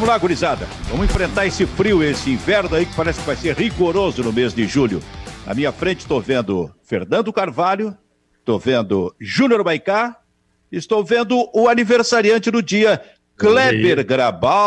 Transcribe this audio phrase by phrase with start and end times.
[0.00, 0.66] Vamos lá, gurizada.
[0.84, 4.54] Vamos enfrentar esse frio, esse inverno aí que parece que vai ser rigoroso no mês
[4.54, 5.02] de julho.
[5.46, 7.94] Na minha frente estou vendo Fernando Carvalho,
[8.38, 10.16] estou vendo Júnior Baicá,
[10.72, 12.98] estou vendo o aniversariante do dia,
[13.36, 14.64] Kleber Grabalska.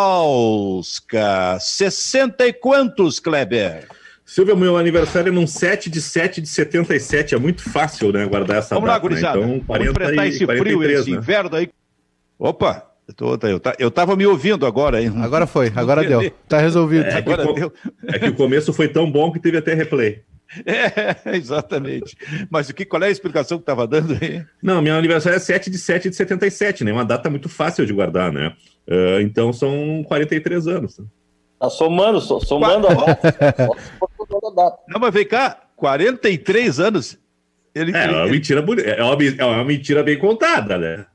[1.60, 3.88] 60 e quantos, Kleber?
[4.24, 7.34] Silvio, meu aniversário é num 7 de 7 de 77.
[7.34, 9.00] É muito fácil, né, guardar essa Vamos data.
[9.00, 9.40] Vamos lá, gurizada.
[9.40, 9.56] Né?
[9.56, 11.18] Então, 40 Vamos enfrentar esse 43, frio, esse né?
[11.18, 11.72] inverno aí.
[12.38, 15.12] Opa, eu, tô, eu, eu tava me ouvindo agora, hein?
[15.22, 16.32] Agora foi, agora deu.
[16.48, 17.06] Tá resolvido.
[17.06, 17.74] É, agora que, deu.
[18.08, 20.24] é que o começo foi tão bom que teve até replay.
[20.66, 22.16] É, exatamente.
[22.50, 24.46] Mas o que, qual é a explicação que estava dando aí?
[24.62, 26.94] Não, meu aniversário é 7 de 7 de 77, né?
[26.94, 28.56] Uma data muito fácil de guardar, né?
[28.88, 31.02] Uh, então são 43 anos.
[31.60, 34.78] Tá somando, somando a data.
[34.88, 37.18] Não, mas vem cá, 43 anos.
[37.74, 41.06] Ele, é, ele, é uma mentira bonita, é uma, é uma mentira bem contada, né?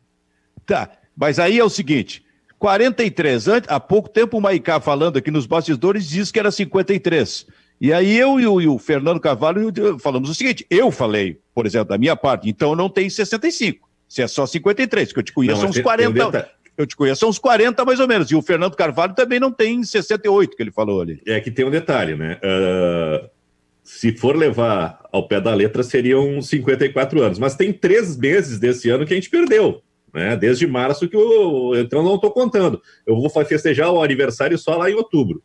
[0.67, 2.23] Tá, mas aí é o seguinte:
[2.59, 7.47] 43, antes, há pouco tempo o Maicá falando aqui nos bastidores disse que era 53.
[7.81, 11.67] E aí eu e o, e o Fernando Carvalho falamos o seguinte: eu falei, por
[11.67, 13.89] exemplo, da minha parte, então eu não tenho 65.
[14.09, 16.51] Se é só 53, que eu te conheço não, uns 40.
[16.77, 18.31] Eu te conheço uns 40 mais ou menos.
[18.31, 21.21] E o Fernando Carvalho também não tem 68, que ele falou ali.
[21.27, 22.39] É que tem um detalhe, né?
[22.41, 23.29] Uh,
[23.83, 27.39] se for levar ao pé da letra, seriam 54 anos.
[27.39, 29.83] Mas tem três meses desse ano que a gente perdeu.
[30.13, 30.37] Né?
[30.37, 31.73] Desde março que eu.
[31.77, 32.81] Então não estou contando.
[33.07, 35.43] Eu vou festejar o aniversário só lá em outubro.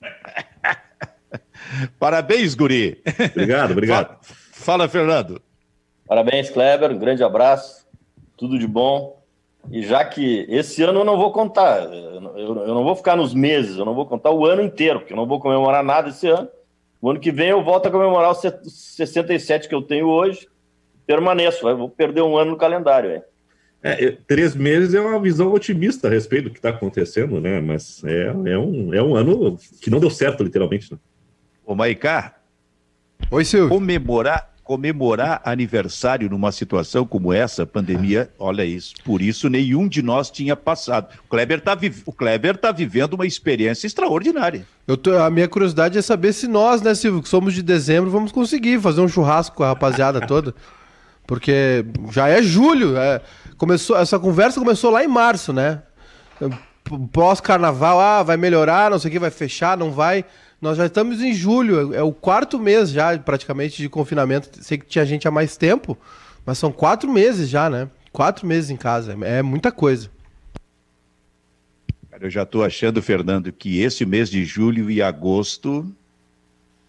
[1.98, 3.02] Parabéns, Guri.
[3.32, 4.16] Obrigado, obrigado.
[4.52, 5.40] Fala, Fernando.
[6.06, 6.92] Parabéns, Kleber.
[6.92, 7.86] Um grande abraço.
[8.36, 9.16] Tudo de bom.
[9.70, 13.76] E já que esse ano eu não vou contar, eu, não vou ficar nos meses,
[13.76, 16.48] eu não vou contar o ano inteiro, porque eu não vou comemorar nada esse ano.
[17.00, 20.48] O ano que vem eu volto a comemorar os 67 que eu tenho hoje.
[21.06, 23.10] Permaneço, vou perder um ano no calendário.
[23.10, 23.24] É.
[23.82, 27.60] É, três meses é uma visão otimista a respeito do que está acontecendo, né?
[27.60, 30.92] Mas é, é, um, é um ano que não deu certo, literalmente.
[30.92, 30.98] Né?
[31.64, 32.34] Ô, Maicá.
[33.30, 33.68] Oi, Silvio.
[33.68, 38.94] Comemorar, comemorar aniversário numa situação como essa, pandemia, olha isso.
[39.04, 41.14] Por isso, nenhum de nós tinha passado.
[41.24, 44.66] O Kleber está o Kleber tá vivendo uma experiência extraordinária.
[44.86, 48.10] Eu tô, a minha curiosidade é saber se nós, né, Silvio, que somos de dezembro,
[48.10, 50.52] vamos conseguir fazer um churrasco com a rapaziada toda.
[51.26, 52.96] Porque já é julho.
[52.96, 53.20] É,
[53.56, 55.82] começou, essa conversa começou lá em março, né?
[57.12, 60.24] Pós-carnaval, ah, vai melhorar, não sei o que, vai fechar, não vai.
[60.60, 64.48] Nós já estamos em julho, é o quarto mês já, praticamente, de confinamento.
[64.62, 65.98] Sei que tinha gente há mais tempo,
[66.44, 67.88] mas são quatro meses já, né?
[68.12, 70.10] Quatro meses em casa, é muita coisa.
[72.10, 75.94] Cara, eu já estou achando, Fernando, que esse mês de julho e agosto,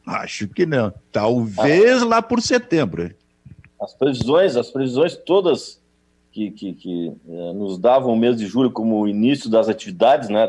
[0.06, 0.94] acho que não.
[1.12, 2.06] Talvez ah.
[2.06, 3.14] lá por setembro.
[3.82, 5.82] As previsões, as previsões todas
[6.38, 10.30] que, que, que é, nos davam o mês de julho como o início das atividades,
[10.30, 10.48] né?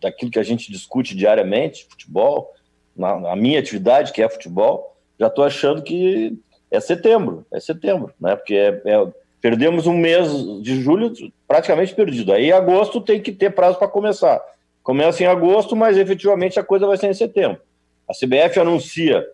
[0.00, 2.50] daquilo que a gente discute diariamente, futebol,
[2.96, 6.36] na, na minha atividade, que é futebol, já estou achando que
[6.70, 8.34] é setembro, é setembro, né?
[8.34, 10.28] Porque é, é, perdemos um mês
[10.60, 11.12] de julho
[11.46, 12.32] praticamente perdido.
[12.32, 14.42] Aí agosto tem que ter prazo para começar.
[14.82, 17.60] Começa em agosto, mas efetivamente a coisa vai ser em setembro.
[18.08, 19.24] A CBF anuncia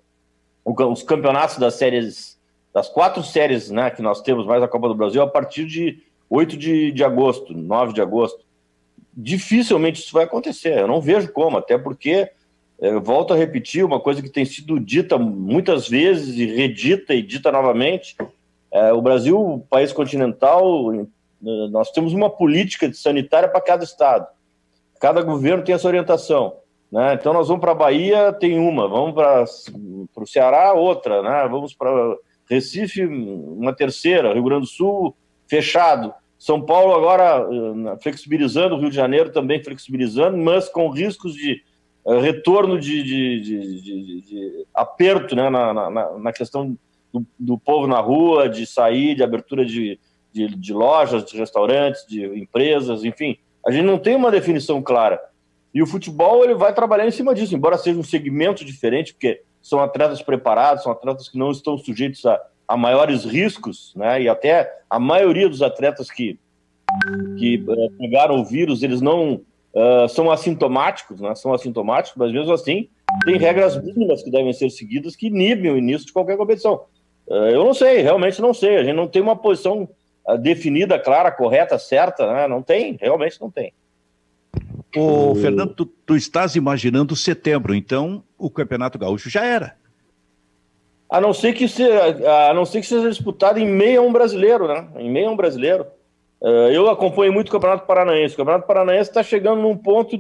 [0.65, 2.38] os campeonatos das séries,
[2.79, 6.01] das quatro séries né, que nós temos, mais a Copa do Brasil, a partir de
[6.31, 8.47] 8 de, de agosto, 9 de agosto
[9.13, 10.79] dificilmente isso vai acontecer.
[10.79, 12.31] Eu não vejo como, até porque,
[12.81, 17.21] é, volto a repetir, uma coisa que tem sido dita muitas vezes e redita e
[17.21, 18.17] dita novamente:
[18.71, 21.05] é, o Brasil, país continental, é,
[21.73, 24.29] nós temos uma política sanitária para cada estado.
[25.01, 26.59] Cada governo tem essa orientação.
[26.93, 27.15] Né?
[27.15, 31.49] Então, nós vamos para a Bahia, tem uma, vamos para o Ceará, outra, né?
[31.51, 32.17] vamos para
[32.49, 35.15] Recife, uma terceira, Rio Grande do Sul,
[35.47, 36.15] fechado.
[36.39, 41.63] São Paulo agora eh, flexibilizando, Rio de Janeiro também flexibilizando, mas com riscos de
[42.05, 46.79] uh, retorno de, de, de, de, aperto né, na, na, na questão
[47.13, 49.99] do, do, povo na rua, de sair, de abertura de,
[50.33, 53.37] de, lojas, de restaurantes, de empresas, enfim.
[53.67, 55.21] A gente não tem uma definição clara.
[55.75, 59.43] E o futebol ele vai trabalhar em cima disso, embora seja um segmento diferente, porque
[59.69, 64.23] são atletas preparados, são atletas que não estão sujeitos a, a maiores riscos, né?
[64.23, 66.39] E até a maioria dos atletas que,
[67.39, 69.35] que uh, pegaram o vírus, eles não
[69.75, 71.35] uh, são assintomáticos, né?
[71.35, 72.89] São assintomáticos, mas mesmo assim
[73.25, 76.83] tem regras mínimas que devem ser seguidas que inibem o início de qualquer competição.
[77.27, 78.79] Uh, eu não sei, realmente não sei.
[78.79, 79.89] A gente não tem uma posição
[80.41, 82.47] definida, clara, correta, certa, né?
[82.47, 83.73] Não tem, realmente não tem.
[84.95, 89.77] Ô, Fernando, tu, tu estás imaginando setembro, então o Campeonato Gaúcho já era
[91.11, 94.13] a não ser que seja, a não ser que seja disputado em meio a um
[94.13, 94.87] brasileiro, né?
[94.97, 95.87] Em meio a um brasileiro.
[96.41, 98.35] Uh, eu acompanho muito o Campeonato Paranaense.
[98.35, 100.15] O Campeonato Paranaense está chegando num ponto,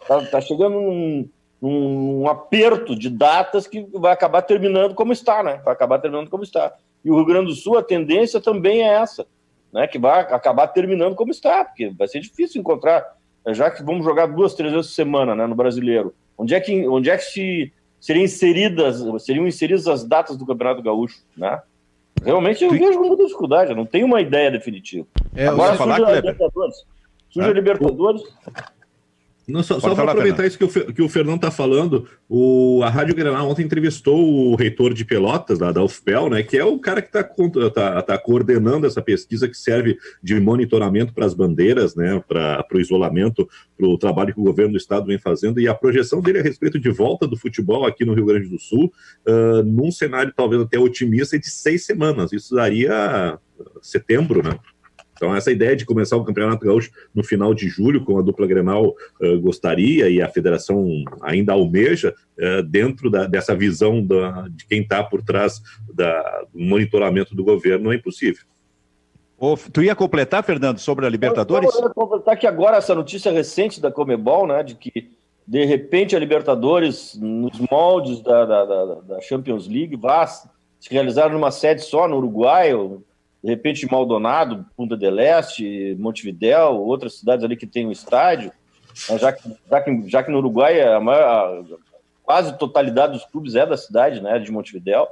[0.00, 1.28] está tá chegando num,
[1.60, 5.60] num, aperto de datas que vai acabar terminando como está, né?
[5.64, 6.74] Vai acabar terminando como está.
[7.04, 9.26] E o Rio Grande do Sul, a tendência também é essa,
[9.72, 9.88] né?
[9.88, 13.04] Que vai acabar terminando como está, porque vai ser difícil encontrar,
[13.48, 15.44] já que vamos jogar duas, três vezes por semana, né?
[15.44, 16.14] No brasileiro.
[16.40, 20.82] Onde é que, onde é que se seriam inseridas, seriam inseridas as datas do Campeonato
[20.82, 21.60] Gaúcho, né?
[22.24, 25.06] Realmente eu vejo muita dificuldade, eu não tenho uma ideia definitiva.
[25.34, 26.76] É, Agora surge a Libertadores.
[27.28, 28.22] Surge a Libertadores.
[29.50, 32.88] Não, só, só para aproveitar isso que o, que o Fernando está falando, o, a
[32.88, 36.78] Rádio Granal ontem entrevistou o reitor de Pelotas, da, da UFPEL, né, que é o
[36.78, 37.22] cara que está
[37.70, 42.80] tá, tá coordenando essa pesquisa que serve de monitoramento para as bandeiras, né, para o
[42.80, 46.38] isolamento, para o trabalho que o governo do estado vem fazendo, e a projeção dele
[46.38, 48.92] a respeito de volta do futebol aqui no Rio Grande do Sul,
[49.26, 52.32] uh, num cenário talvez até otimista, de seis semanas.
[52.32, 53.38] Isso daria
[53.82, 54.58] setembro, né?
[55.20, 58.46] Então, essa ideia de começar o Campeonato Gaúcho no final de julho, como a dupla
[58.46, 64.64] Grenal uh, gostaria e a federação ainda almeja, uh, dentro da, dessa visão da, de
[64.64, 65.60] quem está por trás
[65.92, 68.44] da, do monitoramento do governo, é impossível.
[69.38, 71.68] Oh, tu ia completar, Fernando, sobre a Libertadores?
[71.74, 75.10] Eu ia completar que agora essa notícia recente da Comebol, né, de que
[75.46, 81.28] de repente a Libertadores, nos moldes da, da, da, da Champions League, vai se realizar
[81.28, 82.72] numa sede só no Uruguai,
[83.42, 88.52] de repente Maldonado, Punta del Este, Montevidéu, outras cidades ali que tem um estádio,
[89.08, 91.64] né, já que, já que, já que no Uruguai a, maior, a
[92.22, 95.08] quase totalidade dos clubes é da cidade, né, de Montevidéu.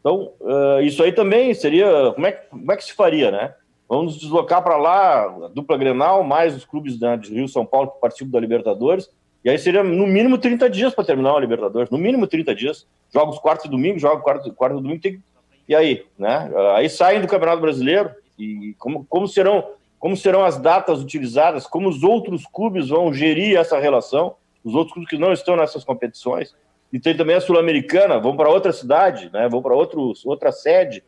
[0.00, 3.54] Então, uh, isso aí também seria, como é, como é que se faria, né?
[3.88, 7.64] Vamos nos deslocar para lá, a dupla Grenal, mais os clubes né, de Rio São
[7.66, 9.08] Paulo que participam da Libertadores,
[9.44, 12.86] e aí seria no mínimo 30 dias para terminar a Libertadores, no mínimo 30 dias.
[13.12, 15.20] Jogos quarto e domingo, joga quarto, quarto e domingo, tem que
[15.68, 16.50] e aí, né?
[16.74, 19.64] Aí saem do Campeonato Brasileiro e como, como serão
[19.98, 24.92] como serão as datas utilizadas, como os outros clubes vão gerir essa relação, os outros
[24.92, 26.54] clubes que não estão nessas competições.
[26.92, 29.48] E tem também a Sul-Americana, vão para outra cidade, né?
[29.48, 31.02] Vão para outra sede.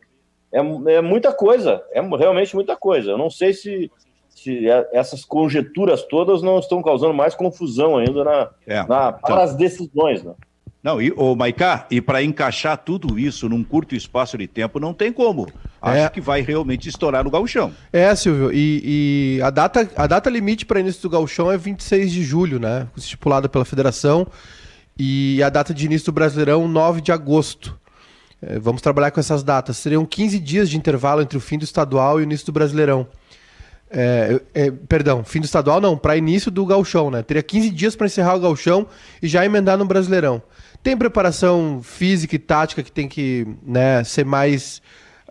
[0.51, 0.59] É,
[0.95, 3.11] é muita coisa, é realmente muita coisa.
[3.11, 3.91] Eu não sei se,
[4.29, 9.37] se essas conjecturas todas não estão causando mais confusão ainda na, é, na para então...
[9.37, 10.33] as decisões, né?
[10.81, 14.93] Não, e, ô Maiká, e para encaixar tudo isso num curto espaço de tempo, não
[14.93, 15.47] tem como.
[15.81, 16.09] Acho é.
[16.09, 17.73] que vai realmente estourar no gauchão.
[17.91, 22.11] É, Silvio, e, e a, data, a data limite para início do gauchão é 26
[22.11, 22.87] de julho, né?
[22.95, 24.25] Estipulada pela federação.
[24.97, 27.77] E a data de início do Brasileirão, 9 de agosto.
[28.41, 29.77] É, vamos trabalhar com essas datas.
[29.77, 33.05] Seriam 15 dias de intervalo entre o fim do estadual e o início do Brasileirão.
[33.91, 37.23] É, é, perdão, fim do estadual não, para início do gauchão, né?
[37.23, 38.85] Teria 15 dias para encerrar o gauchão
[39.21, 40.41] e já emendar no Brasileirão.
[40.81, 44.81] Tem preparação física e tática que tem que né, ser mais.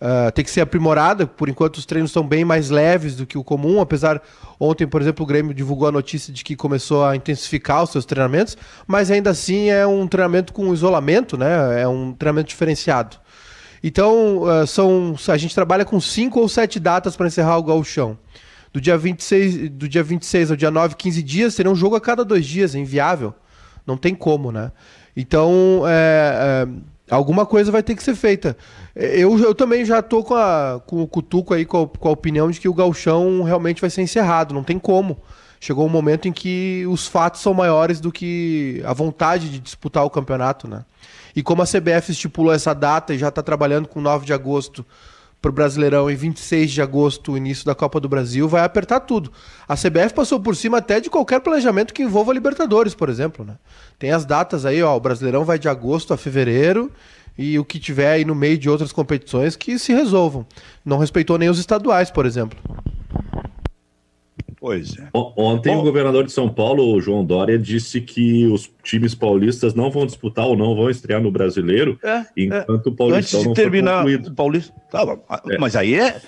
[0.00, 3.36] Uh, tem que ser aprimorada, por enquanto os treinos estão bem mais leves do que
[3.36, 4.22] o comum, apesar
[4.60, 8.04] ontem, por exemplo, o Grêmio divulgou a notícia de que começou a intensificar os seus
[8.04, 8.56] treinamentos,
[8.86, 11.82] mas ainda assim é um treinamento com isolamento, né?
[11.82, 13.16] É um treinamento diferenciado.
[13.82, 18.16] Então, uh, são, a gente trabalha com cinco ou sete datas para encerrar o gauchão.
[18.72, 22.00] Do dia, 26, do dia 26 ao dia 9, 15 dias, seria um jogo a
[22.00, 23.34] cada dois dias, é inviável.
[23.86, 24.70] Não tem como, né?
[25.20, 26.68] Então, é,
[27.10, 28.56] é, alguma coisa vai ter que ser feita.
[28.94, 32.12] Eu, eu também já tô com, a, com o cutuco aí, com a, com a
[32.12, 35.18] opinião de que o galchão realmente vai ser encerrado, não tem como.
[35.58, 40.04] Chegou um momento em que os fatos são maiores do que a vontade de disputar
[40.04, 40.84] o campeonato, né?
[41.34, 44.86] E como a CBF estipulou essa data e já está trabalhando com 9 de agosto
[45.40, 49.00] para o Brasileirão em 26 de agosto, o início da Copa do Brasil, vai apertar
[49.00, 49.32] tudo.
[49.68, 53.44] A CBF passou por cima até de qualquer planejamento que envolva Libertadores, por exemplo.
[53.44, 53.54] Né?
[53.98, 56.90] Tem as datas aí, ó, o Brasileirão vai de agosto a fevereiro
[57.36, 60.44] e o que tiver aí no meio de outras competições que se resolvam.
[60.84, 62.58] Não respeitou nem os estaduais, por exemplo.
[64.60, 65.08] Pois é.
[65.12, 69.72] Ontem Bom, o governador de São Paulo, o João Dória, disse que os times paulistas
[69.72, 72.92] não vão disputar ou não vão estrear no brasileiro, é, enquanto é.
[72.92, 74.74] o Paulistão Antes de terminar o Paulista.
[74.90, 75.04] Tá,
[75.50, 75.58] é.
[75.58, 76.20] Mas aí é.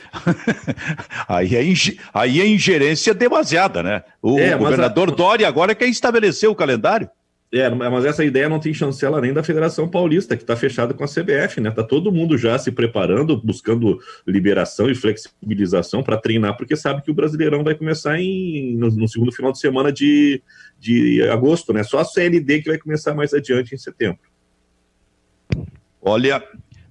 [1.27, 1.63] aí, é
[2.15, 4.03] aí é ingerência demasiada, né?
[4.23, 5.15] O, é, governador a...
[5.15, 7.11] Dória agora quer estabelecer o calendário.
[7.53, 11.03] É, mas essa ideia não tem chancela nem da Federação Paulista, que está fechada com
[11.03, 11.73] a CBF, né?
[11.73, 17.11] Tá todo mundo já se preparando, buscando liberação e flexibilização para treinar, porque sabe que
[17.11, 20.41] o Brasileirão vai começar em, no, no, segundo final de semana de,
[20.79, 21.83] de agosto, né?
[21.83, 24.21] Só a CLD que vai começar mais adiante em setembro.
[26.01, 26.41] Olha,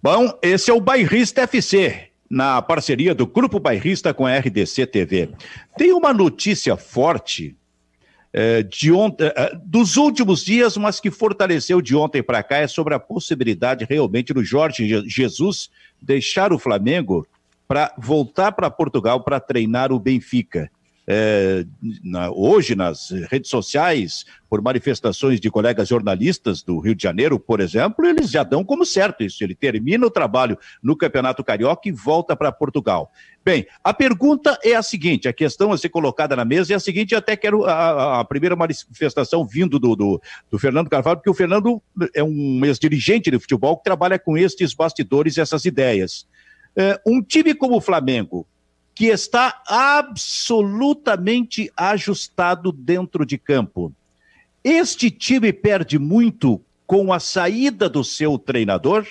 [0.03, 5.29] bom, esse é o Bairrista FC, na parceria do Grupo Bairrista com a RDC TV.
[5.77, 7.55] Tem uma notícia forte
[8.31, 12.67] é, de ontem, é, dos últimos dias, mas que fortaleceu de ontem para cá, é
[12.67, 15.69] sobre a possibilidade realmente do Jorge Jesus
[16.01, 17.27] deixar o Flamengo
[17.67, 20.71] para voltar para Portugal para treinar o Benfica
[21.11, 21.65] é,
[22.03, 27.59] na, hoje nas redes sociais, por manifestações de colegas jornalistas do Rio de Janeiro, por
[27.59, 29.43] exemplo, eles já dão como certo isso.
[29.43, 33.11] Ele termina o trabalho no Campeonato Carioca e volta para Portugal.
[33.43, 36.79] Bem, a pergunta é a seguinte: a questão a ser colocada na mesa é a
[36.79, 41.33] seguinte, até quero a, a primeira manifestação vindo do, do, do, Fernando Carvalho, porque o
[41.33, 41.81] Fernando
[42.13, 46.27] é um ex-dirigente de futebol que trabalha com estes bastidores, essas ideias.
[46.75, 48.45] É, um time como o Flamengo,
[48.99, 53.93] que está absolutamente ajustado dentro de campo.
[54.61, 59.07] Este time perde muito com a saída do seu treinador,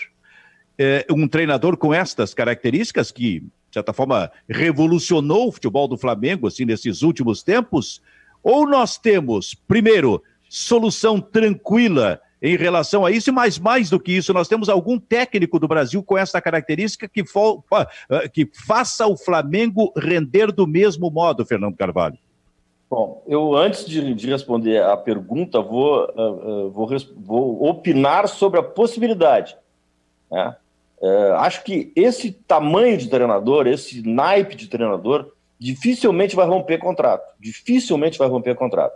[0.76, 6.47] é, um treinador com estas características que, de certa forma, revolucionou o futebol do Flamengo
[6.47, 8.02] assim nesses últimos tempos,
[8.42, 14.33] ou nós temos, primeiro, solução tranquila em relação a isso, mas mais do que isso,
[14.33, 17.64] nós temos algum técnico do Brasil com essa característica que, for,
[18.11, 22.18] eh, que faça o Flamengo render do mesmo modo, Fernando Carvalho.
[22.88, 28.59] Bom, eu antes de, de responder a pergunta, vou, uh, uh, vou, vou, opinar sobre
[28.59, 29.57] a possibilidade.
[30.30, 30.57] Né?
[31.00, 37.35] Uh, acho que esse tamanho de treinador, esse naipe de treinador, dificilmente vai romper contrato.
[37.38, 38.95] Dificilmente vai romper contrato.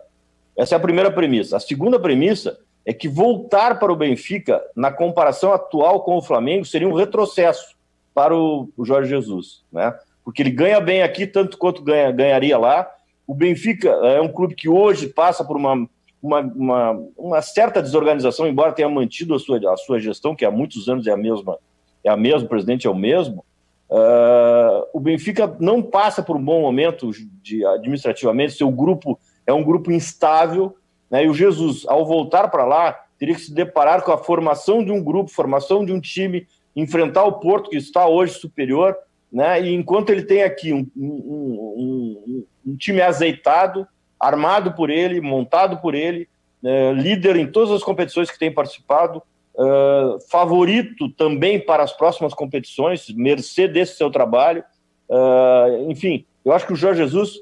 [0.57, 1.59] Essa é a primeira premissa.
[1.59, 6.65] A segunda premissa é que voltar para o Benfica, na comparação atual com o Flamengo,
[6.65, 7.77] seria um retrocesso
[8.15, 9.95] para o, o Jorge Jesus, né?
[10.25, 12.89] Porque ele ganha bem aqui tanto quanto ganha, ganharia lá.
[13.27, 15.89] O Benfica é um clube que hoje passa por uma,
[16.23, 20.51] uma, uma, uma certa desorganização, embora tenha mantido a sua, a sua gestão, que há
[20.51, 21.59] muitos anos é a mesma,
[22.05, 23.45] é a mesma, o presidente é o mesmo.
[23.91, 27.11] Uh, o Benfica não passa por um bom momento
[27.43, 30.77] de, administrativamente, seu grupo é um grupo instável,
[31.13, 31.27] né?
[31.27, 34.91] E o Jesus, ao voltar para lá, teria que se deparar com a formação de
[34.91, 38.97] um grupo, formação de um time, enfrentar o Porto, que está hoje superior,
[39.31, 39.61] né?
[39.61, 43.87] e enquanto ele tem aqui um, um, um, um time azeitado,
[44.19, 46.29] armado por ele, montado por ele,
[46.63, 46.93] né?
[46.95, 49.23] líder em todas as competições que tem participado,
[49.55, 54.65] uh, favorito também para as próximas competições, mercê desse seu trabalho.
[55.09, 57.41] Uh, enfim, eu acho que o Jorge Jesus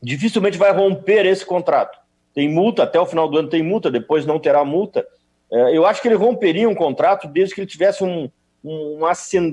[0.00, 2.03] dificilmente vai romper esse contrato
[2.34, 5.06] tem multa, até o final do ano tem multa, depois não terá multa.
[5.52, 8.28] É, eu acho que ele romperia um contrato desde que ele tivesse um,
[8.62, 8.98] um,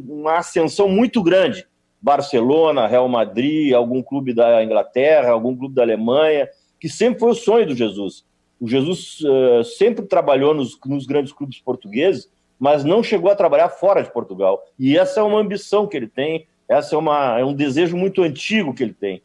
[0.07, 1.65] uma ascensão muito grande.
[2.01, 7.35] Barcelona, Real Madrid, algum clube da Inglaterra, algum clube da Alemanha, que sempre foi o
[7.35, 8.25] sonho do Jesus.
[8.59, 12.27] O Jesus uh, sempre trabalhou nos, nos grandes clubes portugueses,
[12.59, 14.63] mas não chegou a trabalhar fora de Portugal.
[14.79, 18.23] E essa é uma ambição que ele tem, essa é, uma, é um desejo muito
[18.23, 19.21] antigo que ele tem.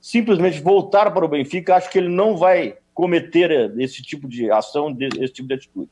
[0.00, 4.96] Simplesmente voltar para o Benfica, acho que ele não vai cometer esse tipo de ação,
[5.18, 5.88] esse tipo de atitude.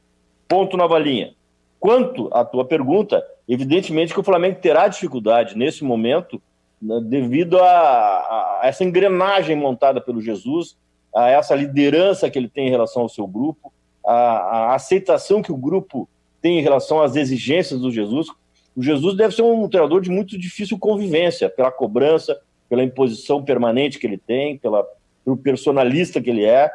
[0.49, 1.35] Ponto nova linha.
[1.78, 6.40] Quanto à tua pergunta, evidentemente que o Flamengo terá dificuldade nesse momento
[6.80, 10.76] né, devido a, a, essa engrenagem montada pelo Jesus,
[11.14, 13.73] a essa liderança que ele tem em relação ao seu grupo,
[14.04, 16.09] a, a aceitação que o grupo
[16.40, 18.28] tem em relação às exigências do Jesus.
[18.76, 22.38] O Jesus deve ser um treinador de muito difícil convivência, pela cobrança,
[22.69, 24.87] pela imposição permanente que ele tem, pela,
[25.25, 26.71] pelo personalista que ele é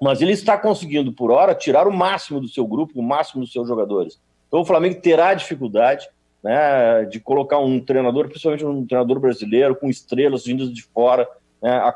[0.00, 3.52] mas ele está conseguindo, por hora, tirar o máximo do seu grupo, o máximo dos
[3.52, 4.20] seus jogadores.
[4.48, 6.08] Então o Flamengo terá dificuldade
[6.42, 11.28] né, de colocar um treinador, principalmente um treinador brasileiro, com estrelas vindas de fora,
[11.62, 11.94] né, a, a,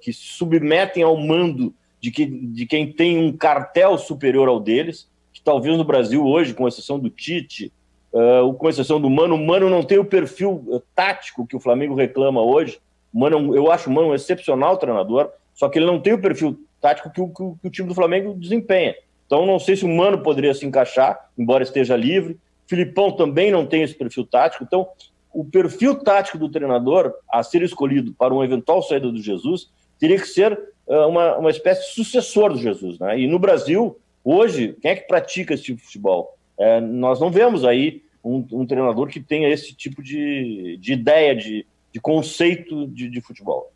[0.00, 5.42] que submetem ao mando de, que, de quem tem um cartel superior ao deles, que
[5.42, 7.72] talvez no Brasil hoje, com exceção do Tite,
[8.12, 11.60] uh, com exceção do Mano, o Mano não tem o perfil uh, tático que o
[11.60, 12.80] Flamengo reclama hoje.
[13.12, 16.58] Mano, eu acho o Mano um excepcional treinador, só que ele não tem o perfil
[16.80, 18.94] tático que o, que o time do Flamengo desempenha.
[19.26, 22.36] Então, não sei se o Mano poderia se encaixar, embora esteja livre.
[22.66, 24.64] Filipão também não tem esse perfil tático.
[24.64, 24.88] Então,
[25.32, 30.18] o perfil tático do treinador a ser escolhido para uma eventual saída do Jesus teria
[30.18, 32.98] que ser uh, uma, uma espécie de sucessor do Jesus.
[32.98, 33.20] Né?
[33.20, 36.36] E no Brasil, hoje, quem é que pratica esse tipo de futebol?
[36.58, 41.34] É, nós não vemos aí um, um, treinador que tenha esse tipo de, de ideia,
[41.34, 43.72] de, de conceito de, de futebol.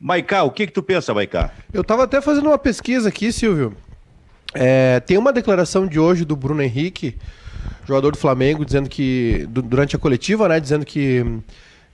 [0.00, 1.50] Maicá, o que, que tu pensa, Maicá?
[1.72, 3.74] Eu estava até fazendo uma pesquisa aqui, Silvio.
[4.54, 7.16] É, tem uma declaração de hoje do Bruno Henrique,
[7.86, 11.24] jogador do Flamengo, dizendo que, durante a coletiva, né, dizendo que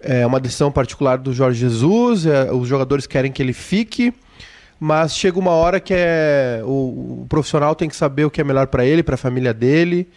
[0.01, 4.13] é uma decisão particular do Jorge Jesus, é, os jogadores querem que ele fique,
[4.79, 8.45] mas chega uma hora que é, o, o profissional tem que saber o que é
[8.45, 10.09] melhor para ele, para a família dele,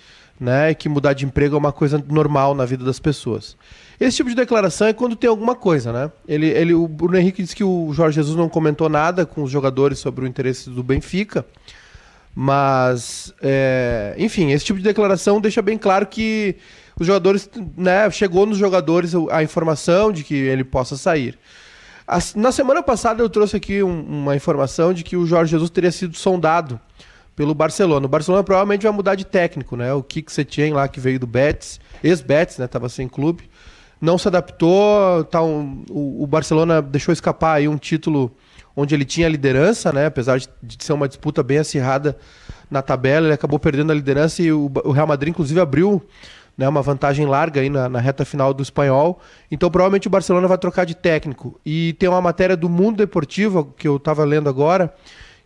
[0.44, 3.56] né, que mudar de emprego é uma coisa normal na vida das pessoas.
[4.00, 6.12] Esse tipo de declaração é quando tem alguma coisa, né?
[6.28, 9.50] Ele, ele, o Bruno Henrique disse que o Jorge Jesus não comentou nada com os
[9.50, 11.46] jogadores sobre o interesse do Benfica.
[12.36, 16.58] Mas, é, enfim, esse tipo de declaração deixa bem claro que
[17.00, 21.40] os jogadores, né, chegou nos jogadores a informação de que ele possa sair.
[22.36, 25.92] Na semana passada eu trouxe aqui um, uma informação de que o Jorge Jesus teria
[25.92, 26.80] sido sondado
[27.36, 28.06] pelo Barcelona.
[28.06, 29.94] O Barcelona provavelmente vai mudar de técnico, né?
[29.94, 32.68] O Kik Setien lá que veio do Betis, ex-Betis, né?
[32.68, 33.50] Tava sem clube.
[34.00, 38.36] Não se adaptou, tá um, o, o, Barcelona deixou escapar aí um título
[38.76, 40.08] onde ele tinha liderança, né?
[40.08, 42.18] Apesar de, de, ser uma disputa bem acirrada
[42.70, 46.02] na tabela, ele acabou perdendo a liderança e o, o Real Madrid inclusive abriu
[46.58, 49.20] né, uma vantagem larga aí na, na, reta final do espanhol.
[49.50, 51.60] Então, provavelmente o Barcelona vai trocar de técnico.
[51.66, 54.94] E tem uma matéria do Mundo Deportivo, que eu estava lendo agora,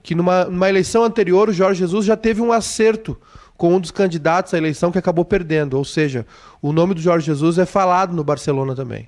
[0.07, 3.19] que numa, numa eleição anterior o Jorge Jesus já teve um acerto
[3.57, 5.73] com um dos candidatos à eleição que acabou perdendo.
[5.73, 6.25] Ou seja,
[6.61, 9.05] o nome do Jorge Jesus é falado no Barcelona também.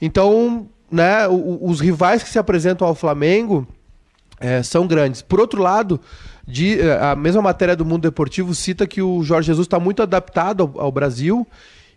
[0.00, 3.68] Então, né, os rivais que se apresentam ao Flamengo
[4.40, 5.20] é, são grandes.
[5.20, 6.00] Por outro lado,
[6.48, 10.02] de, eh, a mesma matéria do Mundo Deportivo cita que o Jorge Jesus está muito
[10.02, 11.46] adaptado ao, ao, Brasil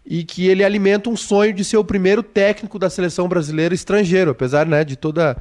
[0.05, 4.31] e que ele alimenta um sonho de ser o primeiro técnico da seleção brasileira estrangeiro,
[4.31, 5.37] apesar né, de toda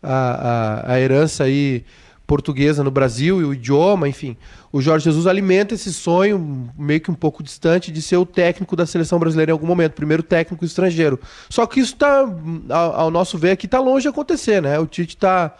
[0.00, 1.84] a, a, a herança aí
[2.26, 4.36] portuguesa no Brasil e o idioma, enfim.
[4.72, 8.74] O Jorge Jesus alimenta esse sonho, meio que um pouco distante, de ser o técnico
[8.74, 11.20] da seleção brasileira em algum momento, primeiro técnico estrangeiro.
[11.48, 12.26] Só que isso está,
[12.68, 14.78] ao, nosso ver aqui, está longe de acontecer, né?
[14.78, 15.54] O Tite está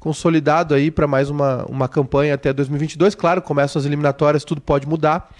[0.00, 3.14] consolidado aí para mais uma, uma campanha até 2022.
[3.14, 5.30] Claro, começam as eliminatórias, tudo pode mudar.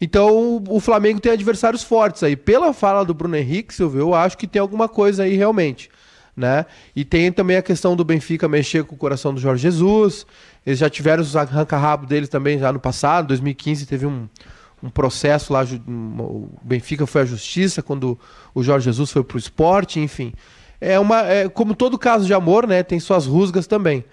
[0.00, 2.36] Então o Flamengo tem adversários fortes aí.
[2.36, 5.90] Pela fala do Bruno Henrique, Silvio, eu acho que tem alguma coisa aí realmente.
[6.36, 6.66] Né?
[6.94, 10.26] E tem também a questão do Benfica mexer com o coração do Jorge Jesus.
[10.66, 13.28] Eles já tiveram os arranca-rabo deles também já no passado.
[13.28, 14.28] 2015 teve um,
[14.82, 15.64] um processo lá.
[15.64, 18.18] O Benfica foi à justiça quando
[18.54, 20.34] o Jorge Jesus foi para o esporte, enfim
[20.80, 21.20] é uma.
[21.22, 22.82] É, como todo caso de amor, né?
[22.82, 24.04] Tem suas rusgas também.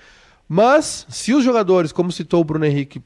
[0.47, 3.01] Mas, se os jogadores, como citou o Bruno Henrique,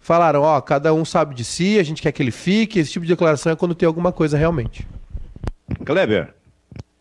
[0.00, 3.04] falaram, ó, cada um sabe de si, a gente quer que ele fique, esse tipo
[3.04, 4.86] de declaração é quando tem alguma coisa realmente.
[5.84, 6.35] Kleber.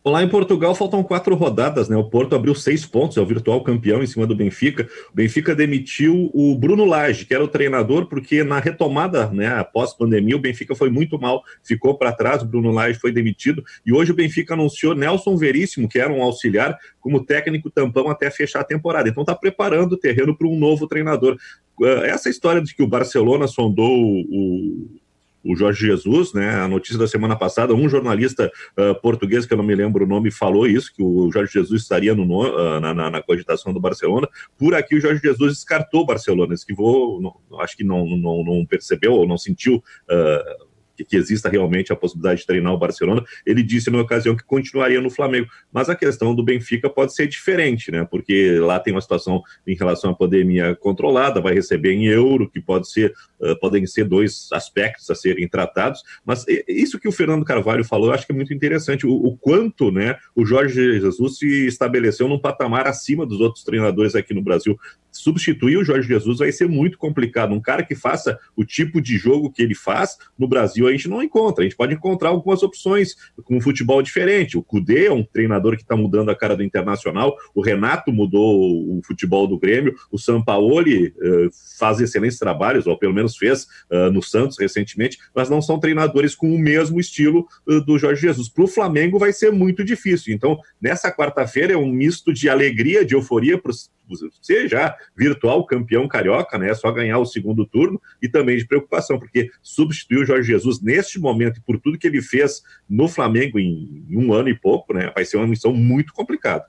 [0.06, 1.98] Lá em Portugal faltam quatro rodadas, né?
[1.98, 4.88] O Porto abriu seis pontos, é o virtual campeão em cima do Benfica.
[5.12, 9.96] O Benfica demitiu o Bruno Lage, que era o treinador, porque na retomada, né, após
[9.96, 13.64] pandemia, o Benfica foi muito mal, ficou para trás, o Bruno Lage foi demitido.
[13.84, 18.30] E hoje o Benfica anunciou Nelson Veríssimo, que era um auxiliar, como técnico tampão até
[18.30, 19.10] fechar a temporada.
[19.10, 21.36] Então está preparando o terreno para um novo treinador.
[21.82, 24.88] Ah, essa história de que o Barcelona sondou o
[25.46, 26.56] o Jorge Jesus, né?
[26.56, 30.08] A notícia da semana passada, um jornalista uh, português, que eu não me lembro o
[30.08, 33.80] nome, falou isso, que o Jorge Jesus estaria no, uh, na, na, na, cogitação do
[33.80, 34.28] Barcelona.
[34.58, 38.66] Por aqui, o Jorge Jesus descartou o Barcelona, esquivou, não, acho que não, não, não
[38.66, 39.76] percebeu ou não sentiu.
[40.10, 43.24] Uh, que, que, exista realmente a possibilidade de treinar o Barcelona.
[43.46, 45.48] Ele disse na ocasião que continuaria no Flamengo.
[45.72, 48.06] Mas a questão do Benfica pode ser diferente, né?
[48.10, 52.62] Porque lá tem uma situação em relação à pandemia controlada, vai receber em euro, que
[52.62, 56.02] pode ser, uh, podem ser dois aspectos a serem tratados.
[56.26, 59.06] Mas isso que o Fernando Carvalho falou, eu acho que é muito interessante.
[59.06, 64.16] O, o quanto, né, o Jorge Jesus se estabeleceu num patamar acima dos outros treinadores
[64.16, 64.78] aqui no Brasil
[65.16, 67.54] substituir o Jorge Jesus vai ser muito complicado.
[67.54, 71.08] Um cara que faça o tipo de jogo que ele faz, no Brasil a gente
[71.08, 71.64] não encontra.
[71.64, 74.58] A gente pode encontrar algumas opções com um futebol diferente.
[74.58, 78.98] O Cudê é um treinador que está mudando a cara do Internacional, o Renato mudou
[78.98, 84.12] o futebol do Grêmio, o Sampaoli uh, faz excelentes trabalhos, ou pelo menos fez uh,
[84.12, 88.50] no Santos recentemente, mas não são treinadores com o mesmo estilo uh, do Jorge Jesus.
[88.50, 90.34] Para o Flamengo vai ser muito difícil.
[90.34, 93.72] Então, nessa quarta-feira é um misto de alegria, de euforia para
[94.08, 96.70] você já virtual campeão carioca, né?
[96.70, 100.82] É só ganhar o segundo turno e também de preocupação, porque substituir o Jorge Jesus
[100.82, 104.56] neste momento e por tudo que ele fez no Flamengo em, em um ano e
[104.56, 105.12] pouco, né?
[105.14, 106.66] Vai ser uma missão muito complicada.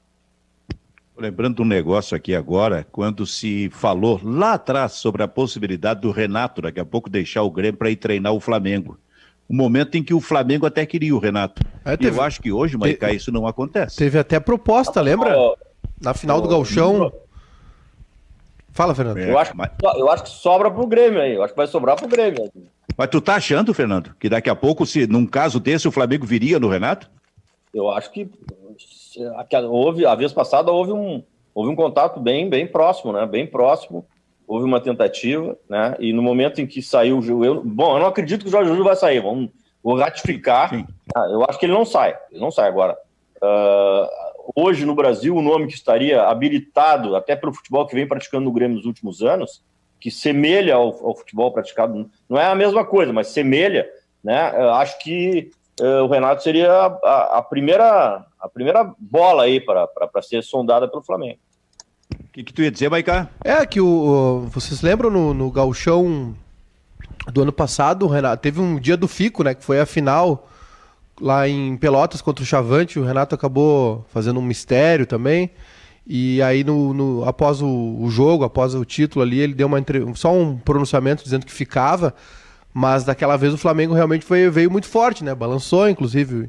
[1.19, 6.61] Lembrando um negócio aqui agora, quando se falou lá atrás sobre a possibilidade do Renato
[6.61, 8.99] daqui a pouco deixar o Grêmio para ir treinar o Flamengo.
[9.49, 11.63] O momento em que o Flamengo até queria o Renato.
[11.85, 13.97] É, teve, eu acho que hoje, Maicá, isso não acontece.
[13.97, 15.35] Teve até proposta, lembra?
[16.03, 17.11] Na final do Galchão,
[18.77, 19.19] Fala, Fernando.
[19.19, 19.71] É, eu, acho, mas...
[19.97, 21.35] eu acho que sobra pro Grêmio aí.
[21.35, 22.53] Eu acho que vai sobrar pro Grêmio.
[22.97, 26.27] Mas tu tá achando, Fernando, que daqui a pouco, se num caso desse, o Flamengo
[26.27, 27.11] viria no Renato?
[27.75, 28.31] Eu acho que
[29.69, 31.23] houve, a vez passada houve um,
[31.55, 33.27] houve um contato bem, bem próximo, né?
[33.27, 34.07] Bem próximo.
[34.47, 35.97] Houve uma tentativa, né?
[35.99, 38.69] E no momento em que saiu o eu, bom, eu não acredito que o Jorge
[38.69, 39.21] Júlio vai sair.
[39.21, 39.51] Vamos
[39.83, 40.71] vou ratificar.
[41.15, 42.17] Ah, eu acho que ele não sai.
[42.31, 42.97] Ele não sai agora.
[43.37, 44.09] Uh,
[44.55, 48.53] hoje no Brasil, o nome que estaria habilitado, até pelo futebol que vem praticando no
[48.53, 49.63] Grêmio nos últimos anos,
[50.01, 53.89] que semelha ao, ao futebol praticado, não é a mesma coisa, mas semelha,
[54.23, 54.53] né?
[54.55, 59.89] Eu acho que uh, o Renato seria a, a, primeira, a primeira bola aí para
[60.23, 61.39] ser sondada pelo Flamengo.
[62.13, 63.29] O que, que tu ia dizer, Maicá?
[63.43, 66.37] É que o, vocês lembram no, no Galchão
[67.33, 69.55] do ano passado, o Renato teve um dia do Fico, né?
[69.55, 70.49] Que foi a final
[71.21, 72.99] lá em Pelotas contra o Chavante.
[72.99, 75.51] O Renato acabou fazendo um mistério também.
[76.07, 79.83] E aí, no, no após o, o, jogo, após o título ali, ele deu uma
[80.15, 82.15] só um pronunciamento dizendo que ficava.
[82.73, 85.35] Mas daquela vez o Flamengo realmente foi, veio muito forte, né?
[85.35, 86.49] Balançou, inclusive.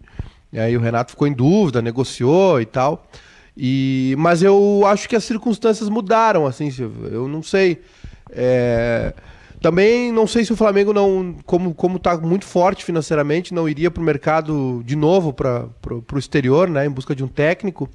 [0.51, 3.07] E aí o Renato ficou em dúvida, negociou e tal.
[3.55, 6.69] E, mas eu acho que as circunstâncias mudaram, assim,
[7.11, 7.81] eu não sei.
[8.29, 9.13] É,
[9.61, 13.89] também não sei se o Flamengo não, como como está muito forte financeiramente, não iria
[13.89, 15.67] para o mercado de novo para
[16.13, 17.89] o exterior, né, em busca de um técnico.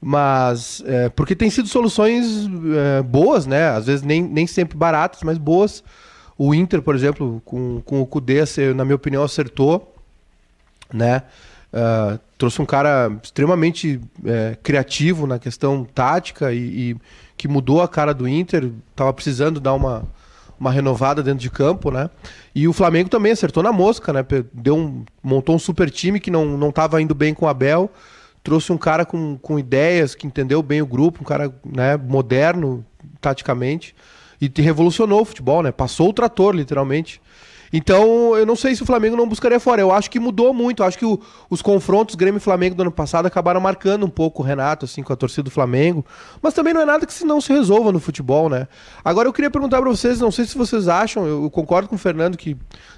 [0.00, 3.68] Mas é, porque tem sido soluções é, boas, né?
[3.68, 5.84] Às vezes nem, nem sempre baratas, mas boas.
[6.38, 8.42] O Inter, por exemplo, com, com o Cudê,
[8.74, 9.94] na minha opinião, acertou,
[10.90, 11.22] né?
[11.70, 16.58] Uh, trouxe um cara extremamente é, criativo na questão tática e,
[16.92, 16.96] e,
[17.36, 18.70] que mudou a cara do Inter.
[18.96, 20.02] Tava precisando dar uma,
[20.60, 22.10] uma renovada dentro de campo, né?
[22.54, 24.22] E o Flamengo também acertou na mosca, né?
[24.52, 27.90] Deu um, montou um super time que não, não tava indo bem com o Abel.
[28.44, 32.84] Trouxe um cara com, com ideias, que entendeu bem o grupo, um cara né, moderno,
[33.22, 33.94] taticamente.
[34.38, 35.72] E revolucionou o futebol, né?
[35.72, 37.22] Passou o trator, literalmente.
[37.72, 39.80] Então, eu não sei se o Flamengo não buscaria fora.
[39.80, 40.82] Eu acho que mudou muito.
[40.82, 44.08] Eu acho que o, os confrontos Grêmio e Flamengo do ano passado acabaram marcando um
[44.08, 46.04] pouco o Renato, assim, com a torcida do Flamengo.
[46.42, 48.66] Mas também não é nada que se não se resolva no futebol, né?
[49.04, 51.98] Agora, eu queria perguntar para vocês, não sei se vocês acham, eu, concordo com o
[51.98, 52.56] Fernando que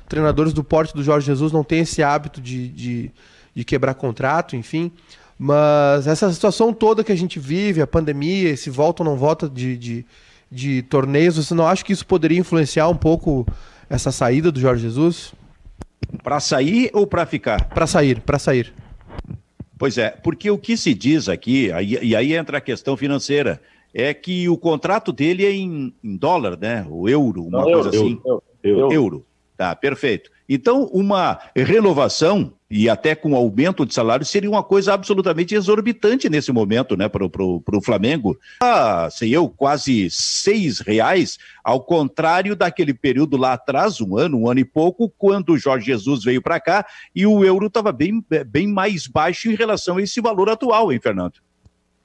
[0.08, 3.10] treinadores do porte do Jorge Jesus não têm esse hábito de, de,
[3.54, 4.90] de quebrar contrato, enfim.
[5.38, 9.48] Mas essa situação toda que a gente vive, a pandemia, esse volta ou não volta
[9.48, 10.06] de, de,
[10.50, 13.46] de torneios, você não acha que isso poderia influenciar um pouco
[13.92, 15.34] essa saída do Jorge Jesus?
[16.22, 17.68] Para sair ou para ficar?
[17.68, 18.72] Para sair, para sair.
[19.78, 23.60] Pois é, porque o que se diz aqui, aí, e aí entra a questão financeira,
[23.92, 26.86] é que o contrato dele é em, em dólar, né?
[26.88, 28.20] O euro, uma Não, coisa eu, assim.
[28.24, 29.26] Eu, eu, euro.
[29.56, 30.30] Tá, perfeito.
[30.54, 36.52] Então, uma renovação e até com aumento de salário seria uma coisa absolutamente exorbitante nesse
[36.52, 38.36] momento, né, para o Flamengo.
[38.62, 44.50] Ah, sei eu, quase seis reais, ao contrário daquele período lá atrás, um ano, um
[44.50, 46.84] ano e pouco, quando o Jorge Jesus veio para cá
[47.16, 51.00] e o euro estava bem, bem mais baixo em relação a esse valor atual, hein,
[51.02, 51.40] Fernando?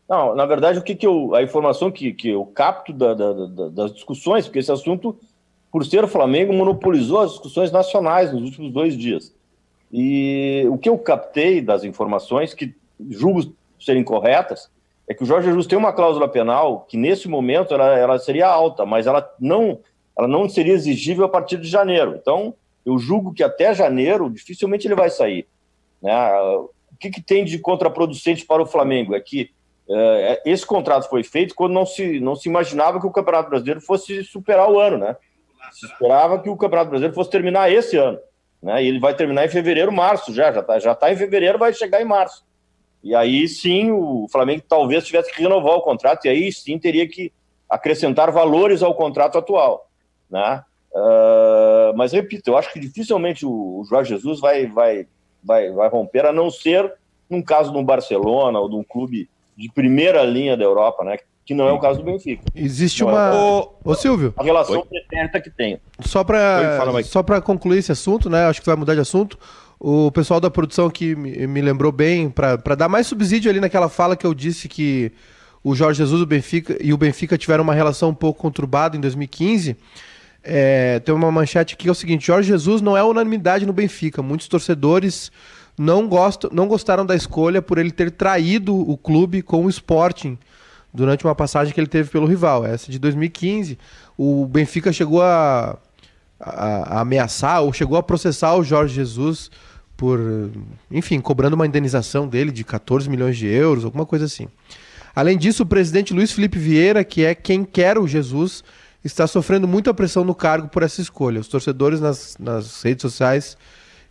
[0.10, 3.34] Não, na verdade, o que, que eu, a informação que, que eu capto da, da,
[3.34, 5.18] da, das discussões, porque esse assunto,
[5.72, 9.36] por ser o Flamengo, monopolizou as discussões nacionais nos últimos dois dias.
[9.92, 12.76] E o que eu captei das informações, que
[13.10, 14.70] julgo serem corretas,
[15.08, 18.48] é que o Jorge Jesus tem uma cláusula penal que, nesse momento, ela, ela seria
[18.48, 19.80] alta, mas ela não,
[20.18, 22.18] ela não seria exigível a partir de janeiro.
[22.20, 22.54] Então,
[22.86, 25.48] eu julgo que até janeiro, dificilmente ele vai sair.
[26.02, 26.14] Né?
[26.92, 29.16] O que, que tem de contraproducente para o Flamengo?
[29.16, 29.52] É que
[29.90, 33.80] é, esse contrato foi feito quando não se, não se imaginava que o Campeonato Brasileiro
[33.80, 35.16] fosse superar o ano, né?
[35.72, 38.20] Se esperava que o Campeonato Brasileiro fosse terminar esse ano.
[38.62, 38.84] Né?
[38.84, 41.74] E ele vai terminar em fevereiro, março já, já está já tá em fevereiro, vai
[41.74, 42.46] chegar em março.
[43.04, 47.08] E aí sim o Flamengo talvez tivesse que renovar o contrato, e aí sim teria
[47.08, 47.32] que
[47.70, 49.90] acrescentar valores ao contrato atual.
[50.30, 50.64] Né?
[50.92, 55.08] Uh, mas repito, eu acho que dificilmente o, Jorge Jesus vai, vai,
[55.44, 56.92] vai, vai romper, a não ser
[57.30, 61.18] num caso de um Barcelona ou de um clube de primeira linha da Europa, né?
[61.48, 62.44] Que não é o caso do Benfica.
[62.54, 63.30] Existe não uma.
[63.30, 64.34] É ô, ô, Silvio.
[64.38, 65.80] A relação pretérita que tem.
[66.02, 68.46] Só para só para concluir esse assunto, né?
[68.48, 69.40] Acho que vai mudar de assunto.
[69.80, 73.88] O pessoal da produção aqui me, me lembrou bem, para dar mais subsídio ali naquela
[73.88, 75.12] fala que eu disse que
[75.64, 79.00] o Jorge Jesus o Benfica, e o Benfica tiveram uma relação um pouco conturbada em
[79.00, 79.78] 2015.
[80.44, 83.72] É, tem uma manchete aqui que é o seguinte: Jorge Jesus não é unanimidade no
[83.72, 84.22] Benfica.
[84.22, 85.32] Muitos torcedores
[85.78, 90.38] não, gostam, não gostaram da escolha por ele ter traído o clube com o Sporting
[90.98, 92.66] durante uma passagem que ele teve pelo rival.
[92.66, 93.78] Essa de 2015,
[94.18, 95.78] o Benfica chegou a,
[96.40, 99.52] a, a ameaçar ou chegou a processar o Jorge Jesus
[99.96, 100.20] por,
[100.90, 104.48] enfim, cobrando uma indenização dele de 14 milhões de euros, alguma coisa assim.
[105.16, 108.64] Além disso, o presidente Luiz Felipe Vieira, que é quem quer o Jesus,
[109.04, 111.40] está sofrendo muita pressão no cargo por essa escolha.
[111.40, 113.56] Os torcedores nas, nas redes sociais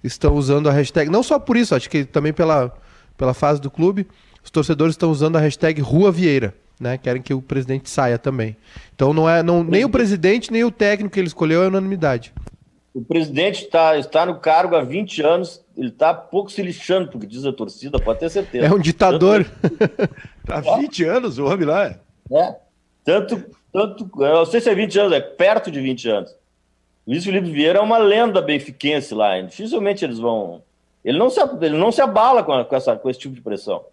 [0.04, 2.72] estão usando a hashtag, não só por isso, acho que também pela,
[3.18, 4.06] pela fase do clube,
[4.44, 6.98] os torcedores estão usando a hashtag Rua Vieira né?
[6.98, 8.56] Querem que o presidente saia também.
[8.94, 12.32] Então não é não, nem o presidente nem o técnico que ele escolheu é unanimidade.
[12.94, 17.26] O presidente está, está no cargo há 20 anos, ele está pouco se lixando porque
[17.26, 18.66] diz a torcida, pode ter certeza.
[18.66, 19.44] É um ditador.
[20.48, 21.94] Há 20 anos o homem lá.
[22.32, 22.56] É.
[23.04, 26.34] Tanto, tanto, eu não sei se é 20 anos, é perto de 20 anos.
[27.06, 30.62] Luiz Felipe Vieira é uma lenda benfiquense lá, dificilmente eles vão...
[31.04, 33.40] Ele não se, ele não se abala com, a, com, essa, com esse tipo de
[33.42, 33.84] pressão.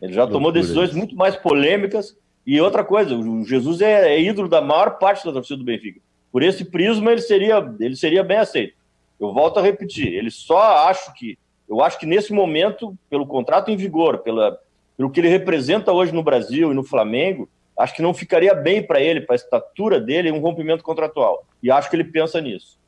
[0.00, 4.48] Ele já tomou decisões muito mais polêmicas e outra coisa, o Jesus é, é ídolo
[4.48, 6.00] da maior parte da torcida do Benfica.
[6.30, 8.74] por esse prisma ele seria, ele seria bem aceito.
[9.18, 11.36] Eu volto a repetir, ele só acho que,
[11.68, 14.56] eu acho que nesse momento, pelo contrato em vigor, pela,
[14.96, 18.82] pelo que ele representa hoje no Brasil e no Flamengo, acho que não ficaria bem
[18.82, 21.44] para ele, para a estatura dele, um rompimento contratual.
[21.62, 22.78] E acho que ele pensa nisso.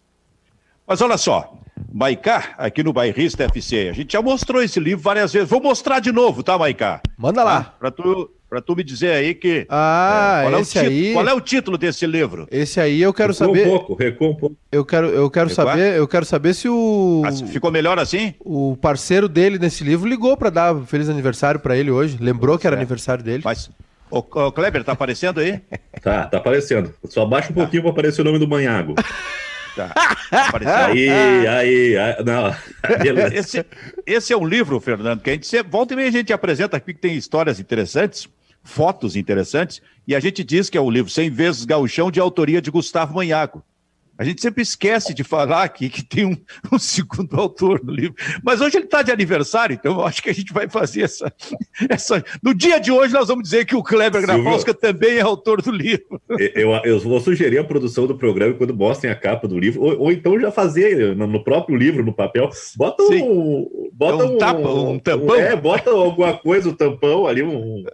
[0.87, 1.53] Mas olha só,
[1.93, 5.49] Maicá, aqui no Bairrista FC, a gente já mostrou esse livro várias vezes.
[5.49, 7.03] Vou mostrar de novo, tá, Maicá?
[7.17, 7.59] Manda lá.
[7.59, 9.67] Ah, para tu, pra tu me dizer aí que.
[9.69, 11.13] Ah, é, qual, esse é aí...
[11.13, 12.47] qual é o título desse livro?
[12.51, 13.67] Esse aí eu quero Recua saber.
[13.67, 14.57] um pouco, recua um pouco.
[14.73, 15.67] Eu quero, eu quero Recuar?
[15.69, 18.35] saber, eu quero saber se o Ah, ficou melhor assim?
[18.41, 22.17] o parceiro dele nesse livro ligou pra dar feliz aniversário pra ele hoje.
[22.21, 22.79] Lembrou que era É.
[22.79, 23.43] aniversário dele.
[23.45, 23.71] Mas.
[24.11, 25.61] Ô, ô, Kleber, tá aparecendo aí?
[26.03, 26.95] Tá, tá aparecendo.
[27.09, 28.95] Só baixa um pouquinho pra aparecer o nome do Manhago.
[29.77, 29.91] Tá.
[30.59, 30.87] Tá.
[30.87, 31.09] Aí,
[31.47, 32.25] aí, aí.
[32.25, 32.53] Não,
[33.01, 33.33] beleza.
[33.37, 33.67] Esse,
[34.05, 36.93] esse é um livro, Fernando, que a gente volta e meia a gente apresenta aqui
[36.93, 38.29] que tem histórias interessantes,
[38.69, 42.63] fotos interessantes, e a gente diz que é o livro 100 vezes Gauchão, de autoria
[42.63, 43.65] de Gustavo Manhago.
[44.19, 46.37] A gente sempre esquece de falar aqui que tem um,
[46.75, 48.17] um segundo autor no livro.
[48.43, 51.33] Mas hoje ele está de aniversário, então eu acho que a gente vai fazer essa,
[51.89, 52.25] essa.
[52.43, 54.21] No dia de hoje, nós vamos dizer que o Kleber.
[54.21, 56.21] Grafalska também é autor do livro.
[56.29, 60.01] Eu, eu vou sugerir a produção do programa quando mostrem a capa do livro, ou,
[60.01, 63.23] ou então já fazer no, no próprio livro, no papel, bota Sim.
[63.23, 63.91] um.
[63.93, 65.37] Bota Um tapa, um tampão.
[65.37, 67.85] É, bota alguma coisa, um tampão ali, um.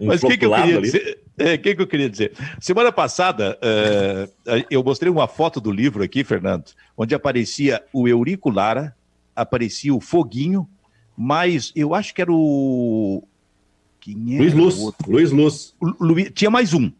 [0.00, 1.20] Um Mas o que, que eu queria dizer?
[1.36, 2.32] É, que, que eu queria dizer?
[2.60, 4.28] Semana passada, eh,
[4.70, 8.94] eu mostrei uma foto do livro aqui, Fernando, onde aparecia o Eurico Lara,
[9.34, 10.68] aparecia o Foguinho,
[11.16, 13.26] mas eu acho que era o.
[14.00, 15.10] Quem era Luiz o Luz, outro?
[15.12, 15.74] Luiz Luz.
[15.80, 16.90] O Luiz- Tinha mais um.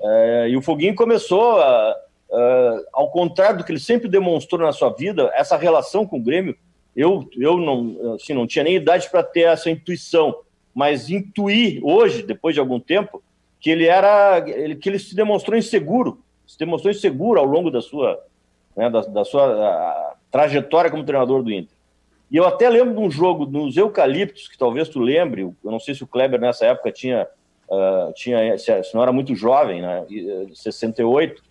[0.00, 1.96] É, e o Foguinho começou, a,
[2.32, 6.22] a- ao contrário do que ele sempre demonstrou na sua vida, essa relação com o
[6.22, 6.56] Grêmio,
[6.96, 10.34] eu, eu não, assim, não tinha nem idade para ter essa intuição,
[10.74, 13.22] mas intuí hoje, depois de algum tempo,
[13.60, 17.80] que ele era, ele, que ele se demonstrou inseguro, se demonstrou inseguro ao longo da
[17.80, 18.18] sua,
[18.76, 21.76] né, da, da sua trajetória como treinador do Inter.
[22.30, 25.80] E eu até lembro de um jogo nos Eucaliptos, que talvez tu lembre, eu não
[25.80, 27.26] sei se o Kleber nessa época tinha,
[27.70, 31.42] ah, tinha se não era muito jovem, né, e, eh, 68,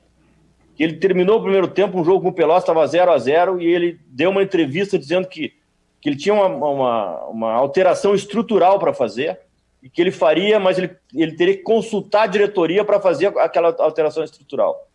[0.77, 3.59] que ele terminou o primeiro tempo, um jogo com o Pelotas estava 0 a 0
[3.59, 5.51] e ele deu uma entrevista dizendo que,
[5.99, 9.39] que ele tinha uma, uma, uma alteração estrutural para fazer
[9.81, 13.75] e que ele faria, mas ele, ele teria que consultar a diretoria para fazer aquela
[13.79, 14.87] alteração estrutural.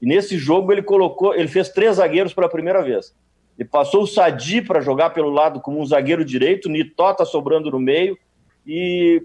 [0.00, 3.14] E nesse jogo ele colocou, ele fez três zagueiros pela primeira vez.
[3.58, 7.78] Ele passou o Sadi para jogar pelo lado como um zagueiro direito, Nitota sobrando no
[7.78, 8.16] meio
[8.66, 9.22] e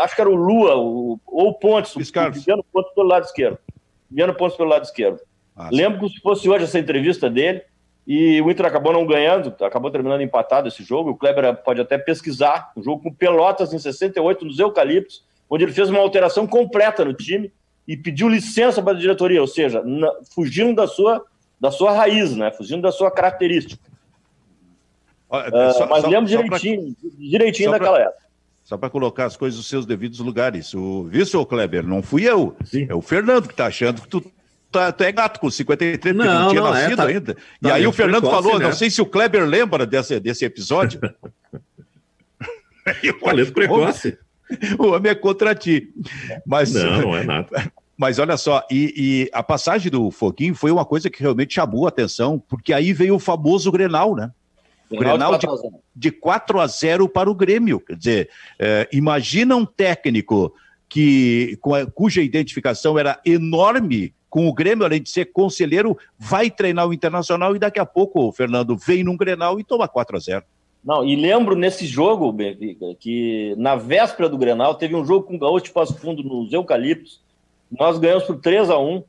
[0.00, 2.30] acho que era o Lua o, ou o Pontes, Luiz o.
[2.32, 3.58] Viviano Pontes pelo lado esquerdo.
[4.10, 5.20] Viviano Pontes pelo lado esquerdo.
[5.56, 7.62] Ah, Lembro como se fosse hoje essa entrevista dele.
[8.06, 11.10] E o Inter acabou não ganhando, acabou terminando empatado esse jogo.
[11.10, 12.72] O Kleber pode até pesquisar.
[12.76, 17.14] Um jogo com Pelotas em 68, nos Eucaliptos, onde ele fez uma alteração completa no
[17.14, 17.52] time
[17.86, 21.24] e pediu licença para a diretoria, ou seja, na- fugindo da sua,
[21.60, 22.50] da sua raiz, né?
[22.50, 23.80] fugindo da sua característica.
[25.28, 28.22] Olha, Ah, só- mas só- lembro só pra- direitinho, direitinho só pra- daquela época.
[28.64, 30.72] Só para colocar as coisas nos seus devidos lugares.
[30.74, 31.86] O, viu, seu Kleber?
[31.86, 32.54] Não fui eu.
[32.64, 32.86] Sim.
[32.88, 34.24] É o Fernando que tá achando que tu,
[34.72, 37.36] tá, tu é gato com 53, porque Não, não tinha não, é, nascido tá- ainda.
[37.62, 38.64] e tá aí o Fernando precoce, falou, né?
[38.66, 41.00] não sei se o Kleber lembra desse, desse episódio.
[43.02, 44.18] Eu homem- precoce.
[44.78, 45.90] O homem é contra ti.
[46.44, 47.72] Mas, Não, não é nada.
[47.96, 51.86] Mas olha só, e, e, a passagem do Foguinho foi uma coisa que realmente chamou
[51.86, 54.30] a atenção, porque aí veio o famoso Grenal, né?
[54.90, 55.46] O Grenal de,
[55.94, 57.78] de 4 a 0 para o Grêmio.
[57.78, 60.52] Quer dizer, é, imagina um técnico
[60.88, 61.56] que,
[61.94, 67.54] cuja identificação era enorme com o Grêmio, além de ser conselheiro, vai treinar o Internacional
[67.54, 70.44] e daqui a pouco o Fernando vem num Grenal e toma 4 a 0
[70.82, 75.36] Não, e lembro nesse jogo, Benfica, que na véspera do Grenal teve um jogo com
[75.36, 77.20] o Gaúcho de Passo Fundo nos Eucaliptos.
[77.70, 79.04] Nós ganhamos por 3 a 1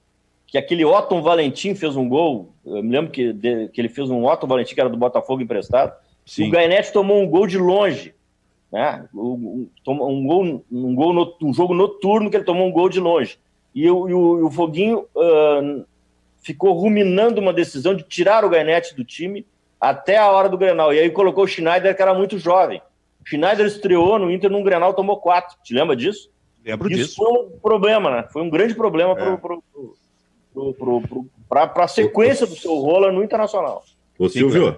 [0.45, 2.53] que aquele Otton Valentim fez um gol.
[2.65, 5.41] Eu me lembro que, de, que ele fez um Otton Valentim, que era do Botafogo
[5.41, 5.93] emprestado.
[6.25, 6.49] Sim.
[6.49, 8.13] O Gainete tomou um gol de longe.
[8.69, 9.05] Né?
[9.15, 12.99] Um, um, gol, um, gol no, um jogo noturno que ele tomou um gol de
[12.99, 13.39] longe.
[13.73, 15.85] E, o, e o, e o Foguinho uh,
[16.41, 19.45] ficou ruminando uma decisão de tirar o Gainete do time
[19.79, 20.93] até a hora do Grenal.
[20.93, 22.81] E aí colocou o Schneider, que era muito jovem.
[23.21, 25.57] O Schneider estreou no Inter num Grenal, tomou quatro.
[25.63, 26.29] Te lembra disso?
[26.65, 27.15] Lembro Isso disso.
[27.15, 28.27] foi um problema, né?
[28.31, 29.37] Foi um grande problema é.
[31.49, 33.83] para a sequência do seu rola no Internacional.
[34.17, 34.77] Ô, Silvio,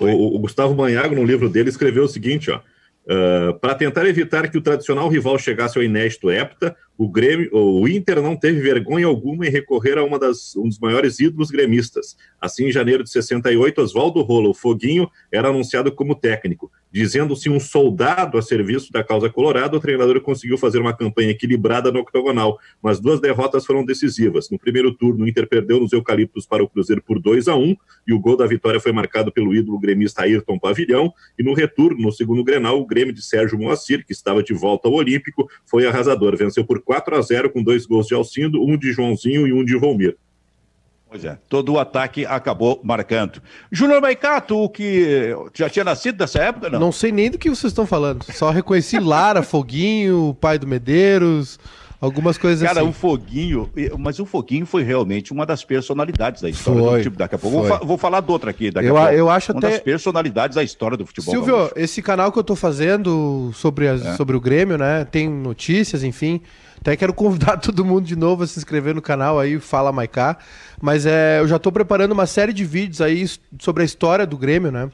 [0.00, 2.60] o, o, Gustavo Manhago, no livro dele, escreveu o seguinte, ó.
[3.06, 7.86] Uh, para tentar evitar que o tradicional rival chegasse ao inédito hepta, o, Grêmio, o
[7.86, 12.16] Inter não teve vergonha alguma em recorrer a uma das, um dos maiores ídolos gremistas.
[12.40, 16.72] Assim, em janeiro de 68, Oswaldo Rola, o Foguinho, era anunciado como técnico.
[16.90, 21.92] Dizendo-se um soldado a serviço da causa colorada, o treinador conseguiu fazer uma campanha equilibrada
[21.92, 24.48] no octogonal, mas duas derrotas foram decisivas.
[24.50, 27.76] No primeiro turno, o Inter perdeu nos Eucaliptos para o Cruzeiro por 2 a 1
[28.06, 31.12] e o gol da vitória foi marcado pelo ídolo gremista Ayrton Pavilhão.
[31.38, 34.88] E no retorno, no segundo Grenal, o Grêmio de Sérgio Moacir, que estava de volta
[34.88, 36.36] ao Olímpico, foi arrasador.
[36.36, 39.64] Venceu por 4 a 0 com dois gols de Alcindo, um de Joãozinho e um
[39.64, 40.16] de Volmir.
[41.08, 43.40] Pois é, todo o ataque acabou marcando.
[43.70, 46.80] Júnior Maicato, o que já tinha nascido nessa época, não?
[46.80, 48.24] Não sei nem do que vocês estão falando.
[48.32, 51.60] Só reconheci Lara, Foguinho, o pai do Medeiros,
[52.00, 52.88] algumas coisas Cara, assim.
[52.88, 57.18] o Foguinho, mas o Foguinho foi realmente uma das personalidades da história foi, do futebol.
[57.18, 58.70] Daqui a pouco vou, vou, falar de outra aqui.
[58.70, 59.14] Daqui eu, a pouco.
[59.14, 59.70] eu acho uma até...
[59.70, 61.34] das personalidades da história do futebol.
[61.34, 61.72] Silvio, gaúcho.
[61.76, 64.16] esse canal que eu tô fazendo sobre, as, é.
[64.16, 65.04] sobre o Grêmio, né?
[65.04, 66.40] Tem notícias, enfim.
[66.80, 70.36] Até quero convidar todo mundo de novo a se inscrever no canal aí, Fala Maiká.
[70.80, 73.26] Mas é, eu já estou preparando uma série de vídeos aí
[73.58, 74.90] sobre a história do Grêmio, né?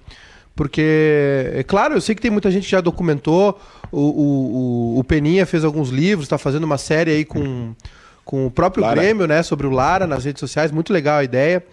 [0.54, 3.58] Porque, é claro, eu sei que tem muita gente que já documentou.
[3.90, 7.74] O, o, o Peninha fez alguns livros, está fazendo uma série aí com,
[8.24, 9.00] com o próprio Lara.
[9.00, 9.42] Grêmio, né?
[9.42, 10.70] Sobre o Lara nas redes sociais.
[10.70, 11.64] Muito legal a ideia.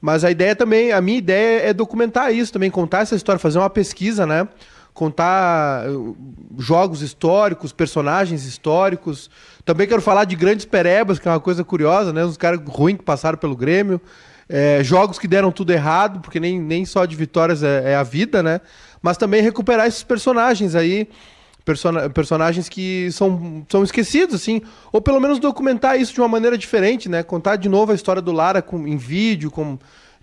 [0.00, 3.58] Mas a ideia também, a minha ideia é documentar isso também, contar essa história, fazer
[3.58, 4.48] uma pesquisa, né?
[4.94, 6.16] contar uh,
[6.58, 9.30] jogos históricos, personagens históricos.
[9.64, 12.24] Também quero falar de grandes perebas, que é uma coisa curiosa, né?
[12.24, 14.00] Os caras ruins que passaram pelo Grêmio.
[14.48, 18.02] É, jogos que deram tudo errado, porque nem, nem só de vitórias é, é, a
[18.02, 18.60] vida, né?
[19.00, 21.08] Mas também recuperar esses personagens aí,
[21.64, 26.58] person personagens que são, são esquecidos, assim, ou pelo menos documentar isso de uma maneira
[26.58, 27.22] diferente, né?
[27.22, 29.78] Contar de novo a história do Lara com, em vídeo, com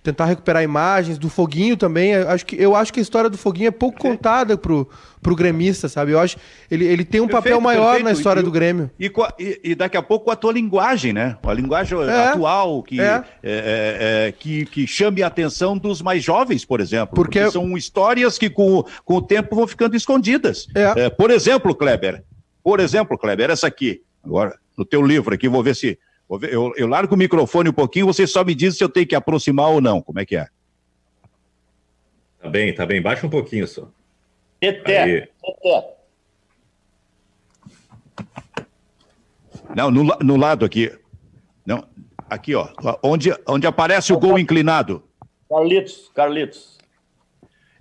[0.10, 2.12] tentar recuperar imagens do Foguinho também.
[2.12, 4.18] Eu acho que, eu acho que a história do Foguinho é pouco perfeito.
[4.18, 4.90] contada pro,
[5.22, 6.12] pro gremista, sabe?
[6.12, 6.38] Eu acho
[6.70, 8.06] ele, ele tem um perfeito, papel maior perfeito.
[8.06, 8.90] na história e, do Grêmio.
[9.00, 11.38] E, e, e, daqui a pouco com a tua linguagem, né?
[11.44, 13.04] A linguagem é, atual que, é.
[13.04, 14.28] É, é.
[14.28, 17.16] é, que, que chame a atenção dos mais jovens, por exemplo.
[17.16, 20.68] Porque, porque são histórias que com, com o tempo vão ficando escondidas.
[20.74, 21.10] É.
[21.10, 22.24] por exemplo, Kleber,
[22.64, 25.98] por exemplo, Kleber, essa aqui, agora, no teu livro aqui, vou ver se
[26.44, 29.16] eu, eu largo o microfone um pouquinho, você só me diz se eu tenho que
[29.16, 30.02] aproximar ou não.
[30.02, 30.48] Como é que é?
[32.40, 33.02] Tá bem, tá bem.
[33.02, 33.90] Baixa um pouquinho só.
[34.62, 35.30] Eté.
[39.76, 40.92] Não, no, no lado aqui.
[41.66, 41.88] Não,
[42.30, 42.70] aqui, ó.
[43.04, 45.04] Onde, onde aparece o gol inclinado.
[45.50, 46.78] Carlitos, Carlitos.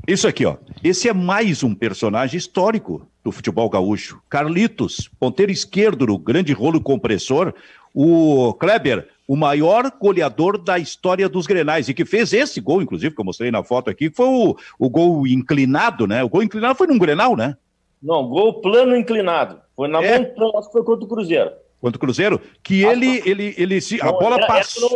[0.07, 0.57] Isso aqui, ó.
[0.83, 4.23] Esse é mais um personagem histórico do futebol gaúcho.
[4.29, 7.53] Carlitos, ponteiro esquerdo no grande rolo compressor,
[7.95, 13.15] o Kleber, o maior goleador da história dos Grenais, e que fez esse gol, inclusive,
[13.15, 16.25] que eu mostrei na foto aqui, que foi o, o gol inclinado, né?
[16.25, 17.57] O gol inclinado foi num Grenal, né?
[18.03, 19.61] Não, gol plano inclinado.
[19.77, 20.19] Foi na é.
[20.19, 21.51] montanha, acho que foi contra o Cruzeiro.
[21.81, 22.41] Contra o Cruzeiro?
[22.63, 24.91] Que ah, ele, ele, ele, se, a bola passou.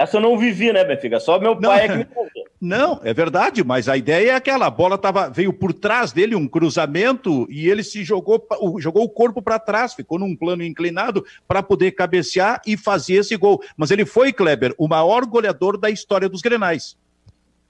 [0.00, 1.20] Essa eu não vivi, né, Benfica?
[1.20, 2.44] Só meu pai não, é que me contou.
[2.58, 6.34] Não, é verdade, mas a ideia é aquela: a bola tava, veio por trás dele,
[6.34, 8.42] um cruzamento, e ele se jogou,
[8.78, 13.36] jogou o corpo para trás, ficou num plano inclinado para poder cabecear e fazer esse
[13.36, 13.62] gol.
[13.76, 16.96] Mas ele foi, Kleber, o maior goleador da história dos Grenais.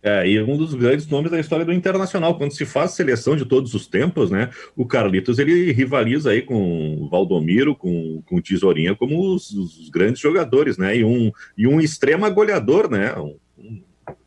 [0.02, 2.36] É, e um dos grandes nomes da história do Internacional.
[2.38, 4.50] Quando se faz seleção de todos os tempos, né?
[4.74, 9.90] O Carlitos ele rivaliza aí com o Valdomiro, com, com o Tesourinha, como os, os
[9.90, 10.96] grandes jogadores, né?
[10.96, 13.14] E um, e um extrema goleador, né?
[13.16, 13.82] Um, um,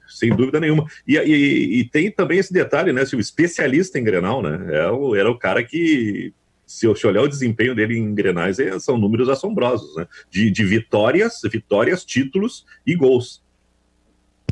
[0.07, 0.85] sem dúvida nenhuma.
[1.07, 3.03] E, e, e, tem também esse detalhe, né?
[3.03, 4.77] Se o especialista em Grenal, né?
[4.77, 6.31] É o, era o cara que
[6.67, 10.07] se eu olhar o desempenho dele em Grenais, é, são números assombrosos, né?
[10.29, 13.42] De, de vitórias, vitórias, títulos e gols.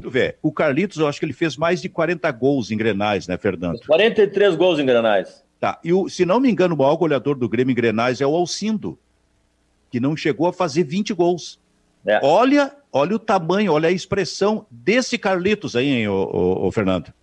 [0.10, 3.38] Ver, o Carlitos, eu acho que ele fez mais de 40 gols em Grenais, né,
[3.38, 3.80] Fernando?
[3.86, 5.44] 43 gols em Grenais.
[5.60, 8.26] Tá, e o, se não me engano, o maior goleador do Grêmio em Grenais é
[8.26, 8.98] o Alcindo,
[9.92, 11.60] que não chegou a fazer 20 gols.
[12.06, 12.20] É.
[12.24, 17.14] Olha, olha o tamanho, olha a expressão desse Carlitos aí, hein, ô, ô, ô Fernando.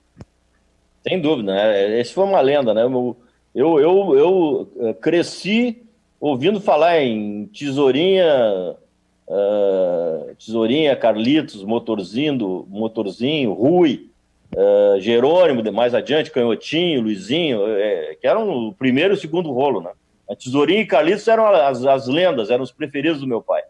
[1.07, 2.01] Sem dúvida, né?
[2.01, 2.83] Esse foi uma lenda, né?
[2.83, 3.17] Eu,
[3.55, 5.83] eu, eu, eu eh, cresci
[6.21, 8.77] ouvindo falar em Tesourinha,
[9.29, 14.11] uh, Tesourinha, Carlitos, Motorzinho, Motorzinho, Rui,
[14.57, 19.81] uh, Jerônimo, mais adiante, Canhotinho, Luizinho, é, que eram o primeiro e o segundo rolo,
[19.81, 19.91] né?
[20.29, 23.63] A Tesourinha e Carlitos eram as, as lendas, eram os preferidos do meu pai.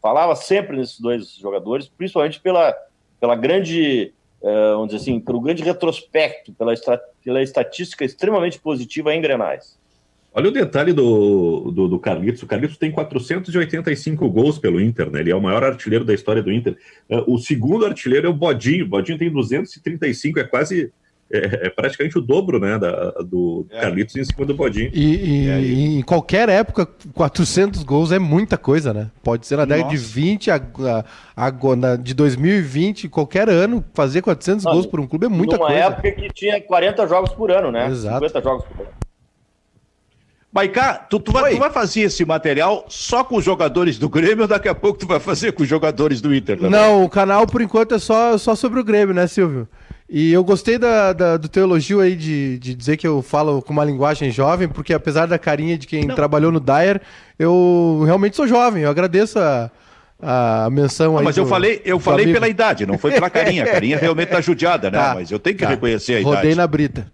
[0.00, 2.74] Falava sempre nesses dois jogadores, principalmente pela,
[3.20, 6.74] pela grande uh, vamos dizer assim, pelo grande retrospecto, pela,
[7.24, 9.78] pela estatística extremamente positiva em Grenais.
[10.34, 12.42] Olha o detalhe do, do, do, Carlitos.
[12.42, 15.20] O Carlitos tem 485 gols pelo Inter, né?
[15.20, 16.76] Ele é o maior artilheiro da história do Inter.
[17.08, 18.86] Uh, o segundo artilheiro é o Bodinho.
[18.86, 20.90] O Bodinho tem 235, é quase
[21.32, 23.80] é, é, praticamente o dobro né, da, do é.
[23.80, 24.90] Carlitos em cima do Bodinho.
[24.92, 29.10] E, e, é e, em qualquer época, 400 gols é muita coisa, né?
[29.22, 30.56] Pode ser na década de 20, a,
[31.34, 35.28] a, a, na, de 2020, qualquer ano, fazer 400 Não, gols por um clube é
[35.28, 35.82] muita numa coisa.
[35.82, 37.86] Numa época que tinha 40 jogos por ano, né?
[37.88, 38.26] Exato.
[38.26, 38.92] 50 jogos por ano.
[40.52, 44.42] Maiká, tu, tu, vai, tu vai fazer esse material só com os jogadores do Grêmio
[44.42, 46.70] ou daqui a pouco tu vai fazer com os jogadores do Inter também?
[46.70, 49.66] Não, o canal por enquanto é só, só sobre o Grêmio, né, Silvio?
[50.14, 53.62] E eu gostei da, da, do teu elogio aí de, de dizer que eu falo
[53.62, 56.14] com uma linguagem jovem, porque apesar da carinha de quem Não.
[56.14, 57.00] trabalhou no Dyer,
[57.38, 58.82] eu realmente sou jovem.
[58.82, 59.70] Eu agradeço a,
[60.20, 61.24] a menção aí.
[61.24, 63.64] Mas do, eu falei, eu falei pela idade, não foi pela carinha.
[63.64, 64.98] A carinha realmente tá judiada, né?
[64.98, 65.70] Tá, mas eu tenho que tá.
[65.70, 66.36] reconhecer a idade.
[66.36, 67.10] Rodei na brita.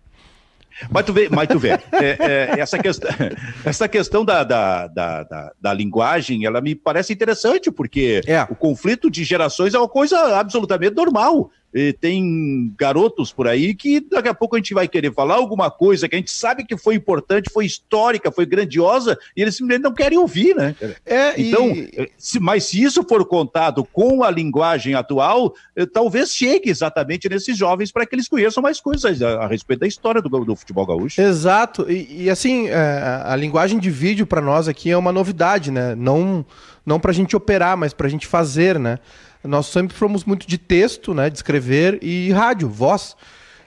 [0.90, 1.80] Mas tu vê, mas tu vê é,
[2.18, 3.10] é, essa, questão,
[3.64, 8.42] essa questão da, da, da, da, da linguagem, ela me parece interessante, porque é.
[8.42, 11.50] o conflito de gerações é uma coisa absolutamente normal.
[11.78, 15.70] E tem garotos por aí que daqui a pouco a gente vai querer falar alguma
[15.70, 19.84] coisa que a gente sabe que foi importante, foi histórica, foi grandiosa, e eles simplesmente
[19.84, 20.74] não querem ouvir, né?
[21.06, 22.10] É, então, e...
[22.18, 27.56] se, mas se isso for contado com a linguagem atual, eh, talvez chegue exatamente nesses
[27.56, 30.84] jovens para que eles conheçam mais coisas a, a respeito da história do, do futebol
[30.84, 31.20] gaúcho.
[31.20, 35.70] Exato, e, e assim, é, a linguagem de vídeo para nós aqui é uma novidade,
[35.70, 35.94] né?
[35.94, 36.44] Não,
[36.84, 38.98] não para a gente operar, mas para a gente fazer, né?
[39.44, 43.16] Nós sempre fomos muito de texto, né, de escrever e rádio, voz,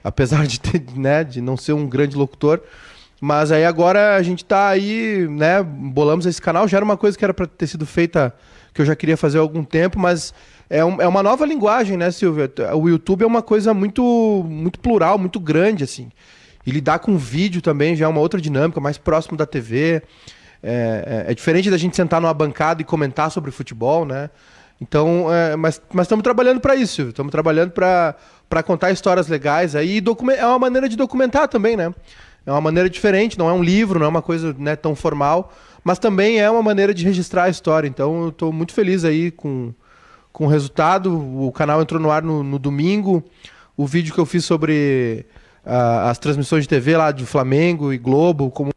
[0.02, 2.60] apesar de, ter, né, de não ser um grande locutor.
[3.20, 7.16] Mas aí agora a gente está aí, né, bolamos esse canal, já era uma coisa
[7.16, 8.34] que era para ter sido feita,
[8.74, 10.34] que eu já queria fazer há algum tempo, mas
[10.68, 12.50] é, um, é uma nova linguagem, né, Silvia?
[12.74, 14.02] O YouTube é uma coisa muito,
[14.48, 16.10] muito plural, muito grande, assim.
[16.66, 20.02] E lidar com vídeo também já é uma outra dinâmica, mais próximo da TV.
[20.62, 24.30] É, é, é diferente da gente sentar numa bancada e comentar sobre futebol, né?
[24.82, 30.00] Então, é, mas estamos trabalhando para isso, estamos trabalhando para contar histórias legais aí.
[30.00, 30.04] E
[30.36, 31.94] é uma maneira de documentar também, né?
[32.44, 35.52] É uma maneira diferente, não é um livro, não é uma coisa né, tão formal,
[35.84, 37.86] mas também é uma maneira de registrar a história.
[37.86, 39.72] Então, eu estou muito feliz aí com,
[40.32, 41.16] com o resultado.
[41.16, 43.22] O canal entrou no ar no, no domingo.
[43.76, 45.24] O vídeo que eu fiz sobre
[45.64, 48.72] uh, as transmissões de TV lá de Flamengo e Globo, como,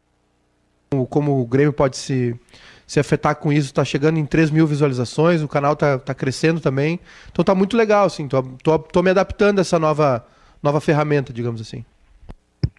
[1.10, 2.40] como o Grêmio pode se
[2.88, 6.60] se afetar com isso, está chegando em 3 mil visualizações, o canal está tá crescendo
[6.60, 7.00] também.
[7.32, 10.26] Então tá muito legal, assim, tô, tô, tô me adaptando a essa nova,
[10.62, 11.84] nova ferramenta, digamos assim.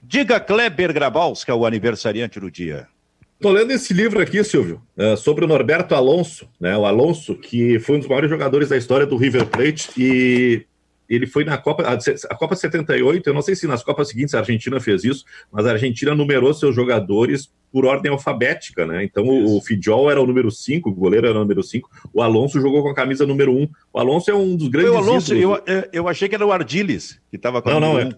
[0.02, 2.86] Diga Kleber Grabaus, que é o aniversariante do dia.
[3.34, 6.76] Estou lendo esse livro aqui, Silvio, uh, sobre o Norberto Alonso, né?
[6.76, 10.64] O Alonso, que foi um dos maiores jogadores da história do River Plate e
[11.08, 14.40] ele foi na Copa, a, Copa 78, eu não sei se nas Copas seguintes a
[14.40, 19.04] Argentina fez isso, mas a Argentina numerou seus jogadores por ordem alfabética, né?
[19.04, 22.22] Então o, o Fidjol era o número 5, o goleiro era o número 5, o
[22.22, 23.62] Alonso jogou com a camisa número 1.
[23.62, 23.68] Um.
[23.92, 24.92] O Alonso é um dos grandes.
[24.92, 25.58] o Alonso, eu,
[25.92, 28.08] eu, achei que era o Ardiles que estava com a Não, não, é.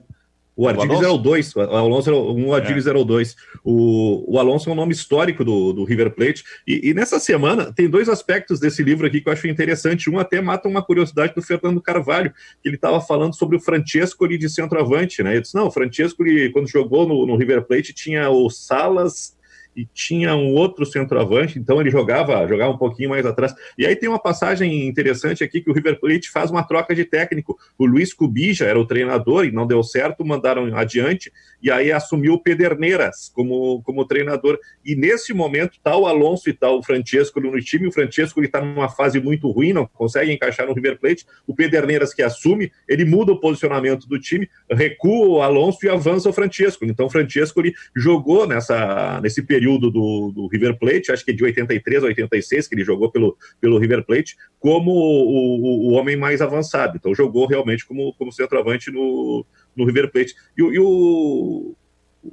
[0.59, 2.91] O Ardiles era o 2, o Alonso era um, o Ardiles é.
[2.91, 3.37] era o 2.
[3.63, 6.43] O, o Alonso é um nome histórico do, do River Plate.
[6.67, 10.11] E, e, nessa semana tem dois aspectos desse livro aqui que eu acho interessante.
[10.11, 14.27] Um até mata uma curiosidade do Fernando Carvalho, que ele estava falando sobre o Francesco
[14.27, 15.35] de centroavante, né?
[15.35, 19.38] Ele disse: não, o Francesco, quando jogou no, no River Plate, tinha o Salas
[19.79, 23.55] e tinha um outro centroavante, então ele jogava, jogava um pouquinho mais atrás.
[23.79, 27.05] E aí tem uma passagem interessante aqui que o River Plate faz uma troca de
[27.05, 27.57] técnico.
[27.79, 32.35] O Luiz Cubija era o treinador e não deu certo, mandaram adiante, e aí assumiu
[32.35, 34.59] o Pederneiras como, como treinador.
[34.85, 37.87] E nesse momento está o Alonso e está o Francesco no time.
[37.87, 41.24] O Francesco está numa fase muito ruim, não consegue encaixar no River Plate.
[41.47, 46.29] O Pederneiras que assume, ele muda o posicionamento do time, recua o Alonso e avança
[46.29, 46.85] o Francesco.
[46.85, 51.33] Então o Francesco ele jogou nessa, nesse período período do, do, River Plate, acho que
[51.33, 55.93] de 83 a 86, que ele jogou pelo, pelo River Plate, como o, o, o
[55.93, 56.97] homem mais avançado.
[56.97, 59.45] Então jogou realmente como, como centroavante no,
[59.77, 60.35] no River Plate.
[60.57, 61.77] E, e o,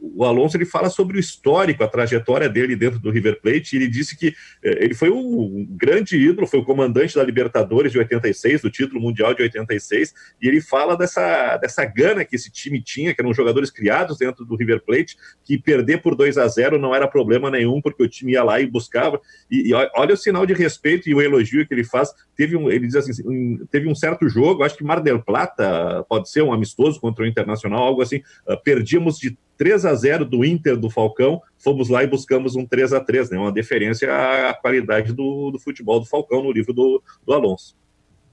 [0.02, 3.76] o Alonso ele fala sobre o histórico, a trajetória dele dentro do River Plate.
[3.76, 4.28] Ele disse que
[4.64, 9.02] eh, ele foi um grande ídolo, foi o comandante da Libertadores de 86, do título
[9.02, 10.14] mundial de 86.
[10.42, 14.46] E ele fala dessa, dessa gana que esse time tinha, que eram jogadores criados dentro
[14.46, 18.08] do River Plate, que perder por 2 a 0 não era problema nenhum, porque o
[18.08, 19.20] time ia lá e buscava.
[19.50, 22.10] E, e olha o sinal de respeito e o elogio que ele faz.
[22.36, 26.06] Teve um, ele diz assim: um, teve um certo jogo, acho que Mar del Plata
[26.10, 28.18] pode ser um amistoso contra o Internacional, algo assim.
[28.48, 32.66] Uh, perdíamos de 3 a 0 do Inter do Falcão, fomos lá e buscamos um
[32.66, 33.38] 3 a 3 né?
[33.38, 34.10] Uma deferência
[34.50, 37.76] à qualidade do, do futebol do Falcão no livro do, do Alonso.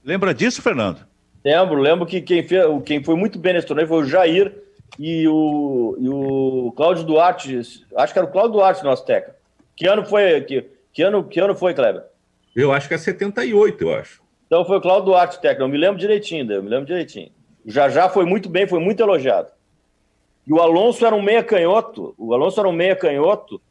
[0.03, 1.05] Lembra disso, Fernando?
[1.43, 4.53] Lembro, lembro que quem, fez, quem foi muito bem nesse torneio foi o Jair
[4.99, 7.59] e o, e o Cláudio Duarte,
[7.95, 9.37] acho que era o Cláudio Duarte, nosso técnico.
[9.75, 12.03] Que ano foi, que, que, ano, que ano foi, Kleber?
[12.55, 14.21] Eu acho que é 78, eu acho.
[14.45, 17.31] Então foi o Cláudio Duarte, técnico, eu me lembro direitinho, eu me lembro direitinho.
[17.65, 19.47] Já já foi muito bem, foi muito elogiado.
[20.45, 23.61] E o Alonso era um meia canhoto, o Alonso era um meia canhoto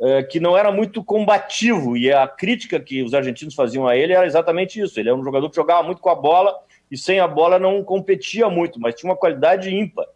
[0.00, 4.12] é, que não era muito combativo, e a crítica que os argentinos faziam a ele
[4.12, 4.98] era exatamente isso.
[4.98, 6.54] Ele era um jogador que jogava muito com a bola
[6.90, 10.06] e sem a bola não competia muito, mas tinha uma qualidade ímpar.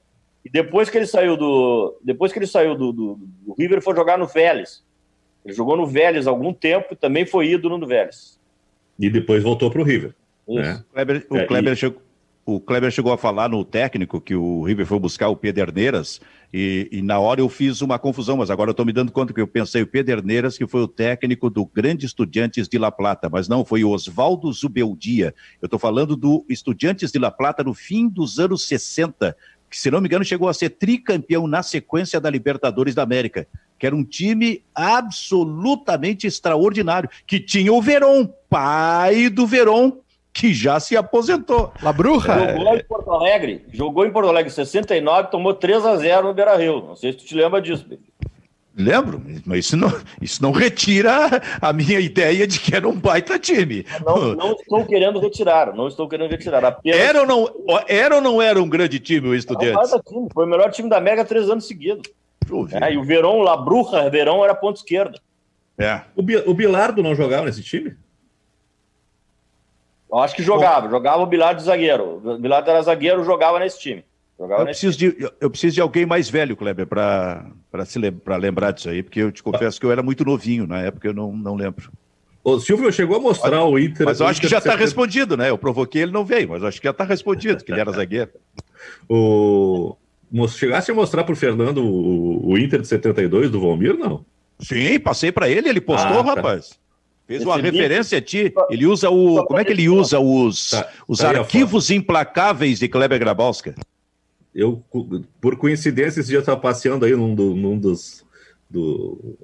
[0.45, 3.81] E depois que ele saiu do, depois que ele saiu do, do, do River, ele
[3.81, 4.85] foi jogar no Vélez.
[5.45, 8.41] Ele jogou no Vélez há algum tempo e também foi ídolo no Vélez.
[8.99, 10.15] E depois voltou para o River.
[10.49, 10.83] Né?
[10.91, 11.77] O Kleber, o é, Kleber e...
[11.77, 12.01] chegou,
[12.47, 16.21] o Kleber chegou a falar no técnico que o River foi buscar o Pederneiras
[16.55, 19.33] e, e na hora eu fiz uma confusão, mas agora eu estou me dando conta
[19.33, 23.29] que eu pensei o Pederneiras que foi o técnico do Grande Estudiantes de La Plata,
[23.29, 25.35] mas não, foi o Oswaldo Zubeldia.
[25.61, 29.37] Eu estou falando do Estudiantes de La Plata no fim dos anos 60,
[29.69, 33.49] que se não me engano chegou a ser tricampeão na sequência da Libertadores da América
[33.79, 39.93] que era um time absolutamente extraordinário, que tinha o Verón, pai do Verón,
[40.37, 41.73] que já se aposentou.
[41.83, 42.53] La Bruja?
[42.53, 43.65] Jogou em Porto Alegre.
[43.73, 46.85] Jogou em Porto Alegre em 69, tomou 3 a 0 no Beira Rio.
[46.89, 48.05] Não sei se tu te lembra disso, Pedro.
[48.79, 53.39] Lembro, mas isso não, isso não retira a minha ideia de que era um baita
[53.39, 53.87] time.
[54.05, 56.63] Não, não estou querendo retirar, não estou querendo retirar.
[56.63, 57.01] Apenas...
[57.01, 57.51] Era, ou não,
[57.89, 59.91] era ou não era um grande time o Estudiantes?
[59.91, 60.29] Não, time.
[60.35, 62.07] Foi o melhor time da América três anos seguidos.
[62.83, 65.19] É, e o Verão, La Bruja, Verão era ponto esquerda.
[65.79, 66.03] É.
[66.15, 67.97] O, o Bilardo não jogava nesse time?
[70.11, 72.21] Eu acho que jogava, jogava o Bilardo de zagueiro.
[72.25, 74.05] O Bilardo era zagueiro, jogava nesse time.
[74.39, 75.13] Jogava eu, preciso time.
[75.13, 79.43] De, eu preciso de alguém mais velho, Kleber, para lembrar disso aí, porque eu te
[79.43, 81.91] confesso que eu era muito novinho na época, eu não, não lembro.
[82.45, 84.07] O Silvio chegou a mostrar o Inter.
[84.07, 85.51] Mas eu acho que já está respondido, né?
[85.51, 88.31] Eu provoquei, ele não veio, mas acho que já está respondido, que ele era zagueiro.
[89.11, 89.97] o...
[90.49, 94.25] Chegasse a mostrar para o Fernando o Inter de 72 do Valmir, não?
[94.61, 96.35] Sim, passei para ele, ele postou, ah, tá.
[96.35, 96.79] rapaz.
[97.27, 98.55] Fez uma referência a ti.
[98.71, 99.45] Ele usa o.
[99.45, 103.75] Como é que ele usa os, tá, os tá arquivos implacáveis de Kleber Grabowska?
[104.55, 104.83] Eu,
[105.41, 108.25] por coincidência, esse dia estava passeando aí num, do, num dos.
[108.71, 109.37] Do,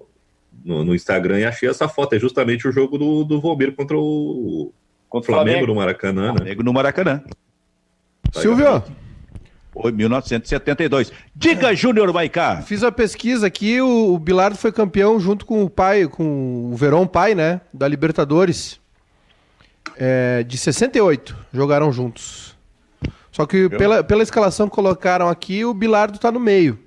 [0.65, 2.15] no, no, Instagram e achei essa foto.
[2.15, 4.73] É justamente o jogo do, do Volmir contra o,
[5.09, 6.29] contra o Flamengo, Flamengo no Maracanã.
[6.29, 6.37] Né?
[6.37, 7.25] Flamengo no Maracanã.
[8.33, 8.81] Tá Silvio!
[8.81, 9.03] Foi
[9.75, 11.13] 1972.
[11.35, 12.63] Diga, Júnior Maicá.
[12.63, 16.77] Fiz a pesquisa aqui, o, o Bilardo foi campeão junto com o pai, com o
[16.77, 17.61] Verón pai, né?
[17.73, 18.81] Da Libertadores.
[19.97, 21.37] É, de 68.
[21.53, 22.57] Jogaram juntos.
[23.31, 26.79] Só que pela, pela escalação que colocaram aqui, o Bilardo tá no meio.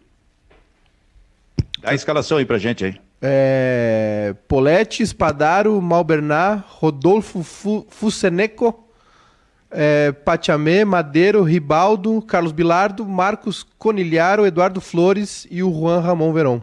[1.82, 2.96] Dá a escalação aí pra gente aí.
[3.22, 7.42] É, Polete, Espadaro, Malbernat, Rodolfo
[7.90, 8.85] Fuseneco,
[9.72, 16.62] é, Pachamé, Madeiro, Ribaldo, Carlos Bilardo, Marcos Conilharo, Eduardo Flores e o Juan Ramon Verón.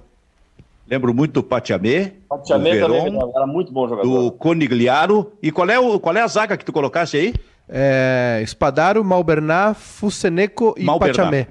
[0.88, 2.14] Lembro muito do Pachamé.
[2.28, 4.08] Pachamé também era muito bom jogador.
[4.08, 5.32] Do Conigliaro.
[5.42, 7.34] E qual é, o, qual é a zaga que tu colocaste aí?
[7.68, 10.84] É, Espadaro, Malbernat, Fuseneco e.
[10.84, 11.48] Pachamé.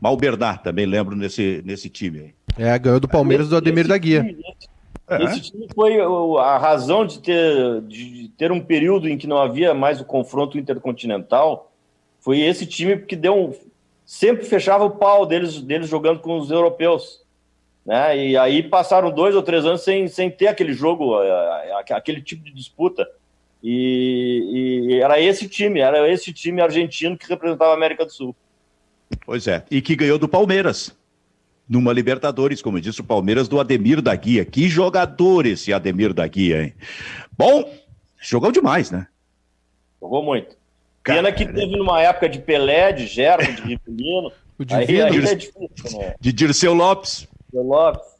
[0.00, 2.34] Malbernat, também lembro nesse, nesse time aí.
[2.56, 4.20] É, ganhou do Palmeiras do Ademir da Guia.
[4.22, 4.51] Time, é.
[5.20, 9.74] Esse time foi a razão de ter, de ter um período em que não havia
[9.74, 11.70] mais o confronto intercontinental.
[12.20, 13.54] Foi esse time que deu um,
[14.04, 17.20] sempre fechava o pau deles, deles jogando com os europeus.
[17.84, 18.28] Né?
[18.28, 21.14] E aí passaram dois ou três anos sem, sem ter aquele jogo,
[21.90, 23.08] aquele tipo de disputa.
[23.62, 28.34] E, e, era esse time, era esse time argentino que representava a América do Sul.
[29.24, 30.96] Pois é, e que ganhou do Palmeiras
[31.72, 34.44] numa Libertadores, como disse o Palmeiras, do Ademir da Guia.
[34.44, 36.74] Que jogador esse Ademir da Guia, hein?
[37.36, 37.72] Bom,
[38.20, 39.06] jogou demais, né?
[39.98, 40.54] Jogou muito.
[41.02, 44.30] Cara, Pena que teve numa época de Pelé, de Gerson, de Rivelino.
[44.58, 44.90] o Divino.
[44.90, 46.14] Aí, aí é difícil, né?
[46.20, 47.26] De Dirceu Lopes.
[47.50, 48.11] Dirceu Lopes.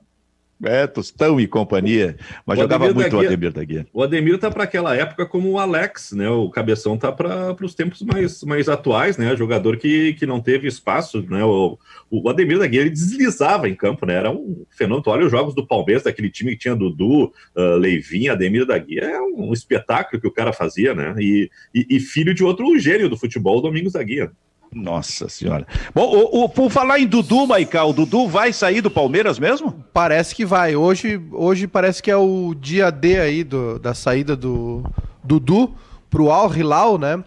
[0.62, 2.16] É, Tostão e companhia.
[2.46, 3.86] Mas o jogava muito da o Ademir da Guia.
[3.92, 6.28] O Ademir tá para aquela época como o Alex, né?
[6.30, 9.34] O Cabeção tá para os tempos mais, mais atuais, né?
[9.36, 11.44] Jogador que, que não teve espaço, né?
[11.44, 11.76] O,
[12.10, 14.14] o Ademir da Guia ele deslizava em campo, né?
[14.14, 15.02] Era um fenômeno.
[15.06, 19.02] Olha os jogos do Palmeiras, daquele time que tinha Dudu, uh, Leivinho, Ademir da Guia.
[19.02, 21.14] É um espetáculo que o cara fazia, né?
[21.18, 24.30] E, e, e filho de outro gênio do futebol, Domingos da Guia.
[24.75, 25.66] Nossa senhora.
[25.95, 29.85] Bom, o, o, por falar em Dudu, Maical, o Dudu vai sair do Palmeiras mesmo?
[29.93, 30.75] Parece que vai.
[30.75, 34.83] Hoje, hoje parece que é o dia D aí do, da saída do
[35.23, 35.75] Dudu
[36.09, 37.23] pro Al Hilal, né?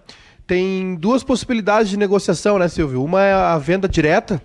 [0.48, 3.04] Tem duas possibilidades de negociação, né, Silvio?
[3.04, 4.42] Uma é a venda direta,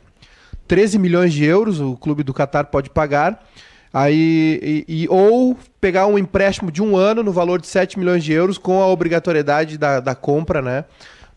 [0.68, 3.44] 13 milhões de euros, o clube do Qatar pode pagar.
[3.92, 8.22] Aí, e, e, ou pegar um empréstimo de um ano no valor de 7 milhões
[8.22, 10.84] de euros com a obrigatoriedade da, da compra, né?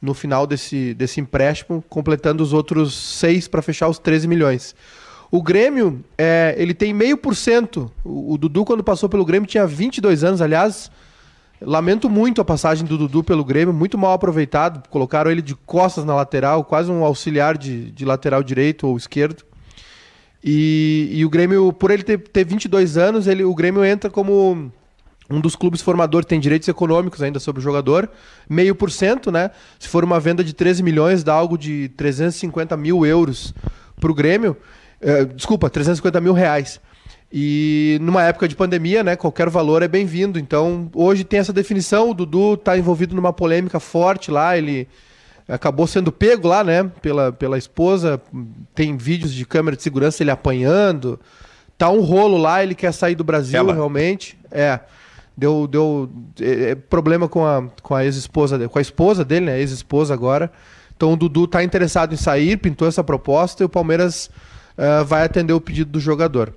[0.03, 4.75] No final desse, desse empréstimo, completando os outros seis para fechar os 13 milhões.
[5.31, 7.89] O Grêmio, é, ele tem meio por cento.
[8.03, 10.41] O Dudu, quando passou pelo Grêmio, tinha 22 anos.
[10.41, 10.91] Aliás,
[11.61, 14.85] lamento muito a passagem do Dudu pelo Grêmio, muito mal aproveitado.
[14.89, 19.45] Colocaram ele de costas na lateral, quase um auxiliar de, de lateral direito ou esquerdo.
[20.43, 24.69] E, e o Grêmio, por ele ter, ter 22 anos, ele, o Grêmio entra como
[25.29, 28.09] um dos clubes formadores tem direitos econômicos ainda sobre o jogador,
[28.49, 29.51] meio por cento, né?
[29.79, 33.53] Se for uma venda de 13 milhões, dá algo de 350 mil euros
[33.99, 34.57] para o Grêmio.
[34.99, 36.79] É, desculpa, 350 mil reais.
[37.31, 40.37] E numa época de pandemia, né, qualquer valor é bem-vindo.
[40.37, 42.11] Então, hoje tem essa definição.
[42.11, 44.55] O Dudu está envolvido numa polêmica forte lá.
[44.57, 44.87] Ele
[45.47, 48.21] acabou sendo pego lá, né, pela, pela esposa.
[48.75, 51.19] Tem vídeos de câmera de segurança ele apanhando.
[51.75, 52.61] Tá um rolo lá.
[52.61, 54.37] Ele quer sair do Brasil, realmente.
[54.51, 54.81] É
[55.37, 56.09] deu, deu
[56.39, 59.59] é, é, problema com a, com a ex-esposa com a esposa dele, né?
[59.59, 60.51] Ex-esposa agora.
[60.95, 64.29] Então o Dudu está interessado em sair, pintou essa proposta e o Palmeiras
[64.77, 66.53] uh, vai atender o pedido do jogador.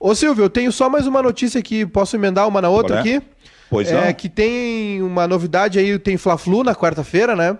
[0.00, 3.00] Ô Silvio, eu tenho só mais uma notícia aqui, posso emendar uma na outra é?
[3.00, 3.22] aqui?
[3.70, 4.12] Pois é.
[4.12, 7.56] Que tem uma novidade aí, tem Fla-Flu na quarta-feira, né?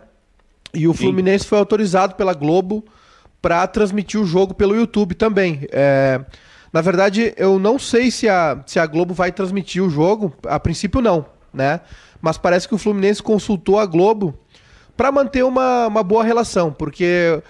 [0.72, 1.04] E o Sim.
[1.04, 2.84] Fluminense foi autorizado pela Globo
[3.40, 5.66] para transmitir o jogo pelo YouTube também.
[5.72, 6.20] É,
[6.72, 10.34] na verdade, eu não sei se a, se a Globo vai transmitir o jogo.
[10.46, 11.80] A princípio, não, né?
[12.20, 14.34] Mas parece que o Fluminense consultou a Globo
[14.96, 17.40] para manter uma, uma boa relação, porque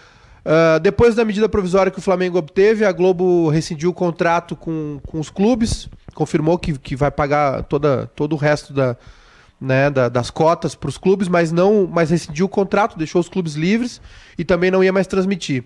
[0.44, 5.00] uh, depois da medida provisória que o Flamengo obteve, a Globo rescindiu o contrato com,
[5.06, 8.96] com os clubes, confirmou que, que vai pagar toda, todo o resto da,
[9.58, 13.30] né, da, das cotas para os clubes, mas não, mas rescindiu o contrato, deixou os
[13.30, 14.00] clubes livres
[14.36, 15.64] e também não ia mais transmitir.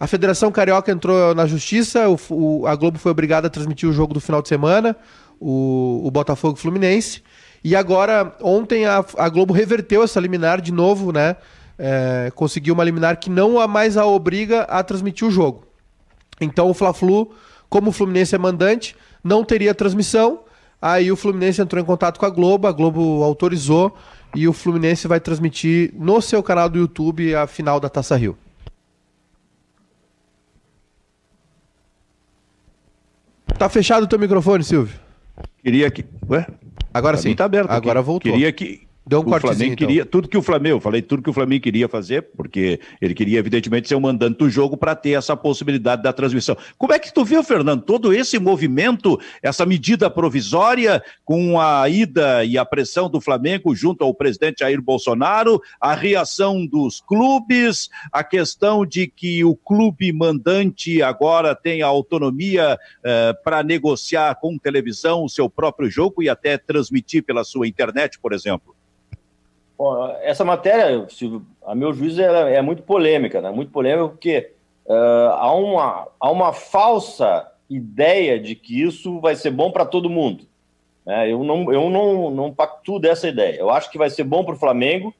[0.00, 3.92] A Federação Carioca entrou na justiça, o, o, a Globo foi obrigada a transmitir o
[3.92, 4.96] jogo do final de semana,
[5.40, 7.22] o, o Botafogo Fluminense.
[7.64, 11.36] E agora, ontem, a, a, Globo reverteu essa liminar de novo, né?
[11.76, 15.64] É, conseguiu uma liminar que não a mais a obriga a transmitir o jogo.
[16.40, 17.32] Então o Fla-Flu,
[17.68, 20.40] como o Fluminense é mandante, não teria transmissão.
[20.80, 23.96] Aí o Fluminense entrou em contato com a Globo, a Globo autorizou
[24.34, 28.36] e o Fluminense vai transmitir no seu canal do YouTube a final da Taça Rio.
[33.58, 34.96] Tá fechado o teu microfone, Silvio?
[35.62, 36.04] Queria que.
[36.30, 36.46] Ué?
[36.94, 37.34] Agora sim.
[37.34, 37.70] Tá aberto.
[37.70, 38.06] Agora aqui.
[38.06, 38.32] voltou.
[38.32, 38.87] Queria que.
[39.08, 39.76] Deu um o Flamengo então.
[39.76, 43.14] queria tudo que o Flamengo, eu falei tudo que o Flamengo queria fazer, porque ele
[43.14, 46.54] queria evidentemente ser o mandante do jogo para ter essa possibilidade da transmissão.
[46.76, 52.44] Como é que tu viu, Fernando, todo esse movimento, essa medida provisória com a ida
[52.44, 58.22] e a pressão do Flamengo junto ao presidente Jair Bolsonaro, a reação dos clubes, a
[58.22, 65.24] questão de que o clube mandante agora tem a autonomia eh, para negociar com televisão
[65.24, 68.77] o seu próprio jogo e até transmitir pela sua internet, por exemplo?
[69.78, 71.06] Bom, essa matéria,
[71.64, 73.48] a meu juízo, é, muito polêmica, né?
[73.52, 74.50] Muito polêmica porque
[74.84, 80.10] uh, há, uma, há uma falsa ideia de que isso vai ser bom para todo
[80.10, 80.44] mundo.
[81.06, 81.30] Né?
[81.30, 83.56] Eu, não, eu não, não pactuo dessa ideia.
[83.56, 85.14] Eu acho que vai ser bom para o Flamengo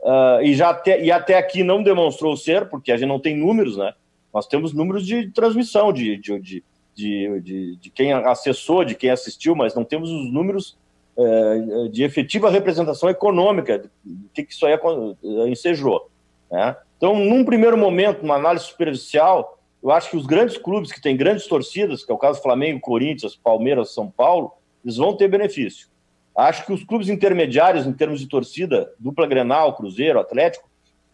[0.00, 3.36] uh, e, já até, e até aqui não demonstrou ser, porque a gente não tem
[3.36, 3.94] números, né?
[4.32, 6.62] Nós temos números de transmissão, de, de, de,
[6.94, 10.76] de, de quem acessou, de quem assistiu, mas não temos os números
[11.16, 16.10] é, de efetiva representação econômica do que, isso aí é, ensejou.
[16.50, 16.76] Né?
[16.96, 21.16] Então, num primeiro momento, uma análise superficial, eu acho que os grandes clubes que têm
[21.16, 24.52] grandes torcidas, que é o caso Flamengo, Corinthians, Palmeiras, São Paulo,
[24.84, 25.88] eles vão ter benefício.
[26.36, 30.68] Acho que os clubes intermediários, em termos de torcida, dupla Grenal, Cruzeiro, Atlético,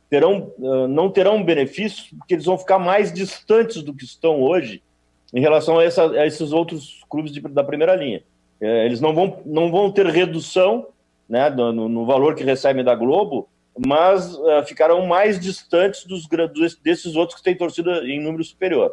[0.08, 0.52] terão,
[0.88, 4.82] não terão benefícios, porque eles vão ficar mais distantes do que estão hoje
[5.32, 8.22] em relação a, essa, a esses outros clubes de, da primeira linha.
[8.60, 10.86] É, eles não vão, não vão ter redução
[11.28, 13.48] né, no, no valor que recebem da Globo,
[13.86, 16.28] mas uh, ficarão mais distantes dos,
[16.82, 18.92] desses outros que têm torcida em número superior.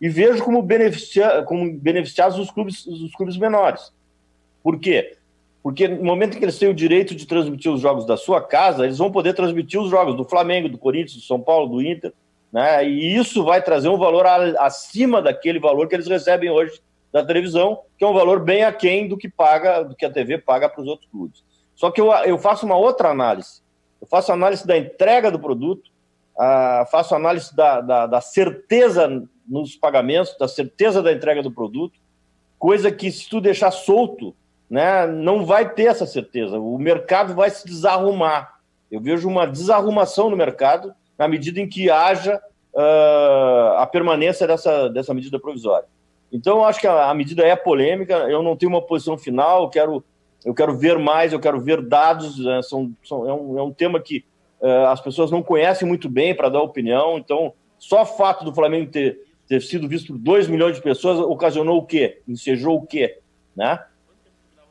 [0.00, 3.92] e vejo como, beneficia, como beneficiados os clubes, os clubes menores.
[4.62, 5.16] Por quê?
[5.62, 8.40] Porque no momento em que eles têm o direito de transmitir os jogos da sua
[8.42, 11.82] casa, eles vão poder transmitir os jogos do Flamengo, do Corinthians, do São Paulo, do
[11.82, 12.12] Inter,
[12.52, 12.86] né?
[12.86, 14.26] E isso vai trazer um valor
[14.58, 16.80] acima daquele valor que eles recebem hoje
[17.14, 20.36] da televisão, que é um valor bem aquém do que paga, do que a TV
[20.36, 21.44] paga para os outros clubes.
[21.76, 23.62] Só que eu, eu faço uma outra análise.
[24.00, 25.92] Eu faço análise da entrega do produto,
[26.36, 32.00] uh, faço análise da, da, da certeza nos pagamentos, da certeza da entrega do produto,
[32.58, 34.34] coisa que se tu deixar solto,
[34.68, 36.58] né, não vai ter essa certeza.
[36.58, 38.58] O mercado vai se desarrumar.
[38.90, 42.42] Eu vejo uma desarrumação no mercado na medida em que haja
[42.74, 45.86] uh, a permanência dessa, dessa medida provisória.
[46.34, 49.62] Então, eu acho que a, a, medida é polêmica, eu não tenho uma posição final,
[49.62, 50.04] eu quero,
[50.44, 53.72] eu quero ver mais, eu quero ver dados, né, são, são, é, um, é um
[53.72, 54.24] tema que
[54.60, 58.52] uh, as pessoas não conhecem muito bem para dar opinião, então, só o fato do
[58.52, 62.22] Flamengo ter ter sido visto por 2 milhões de pessoas ocasionou o quê?
[62.26, 63.18] Ensejou o quê?
[63.54, 63.82] Né?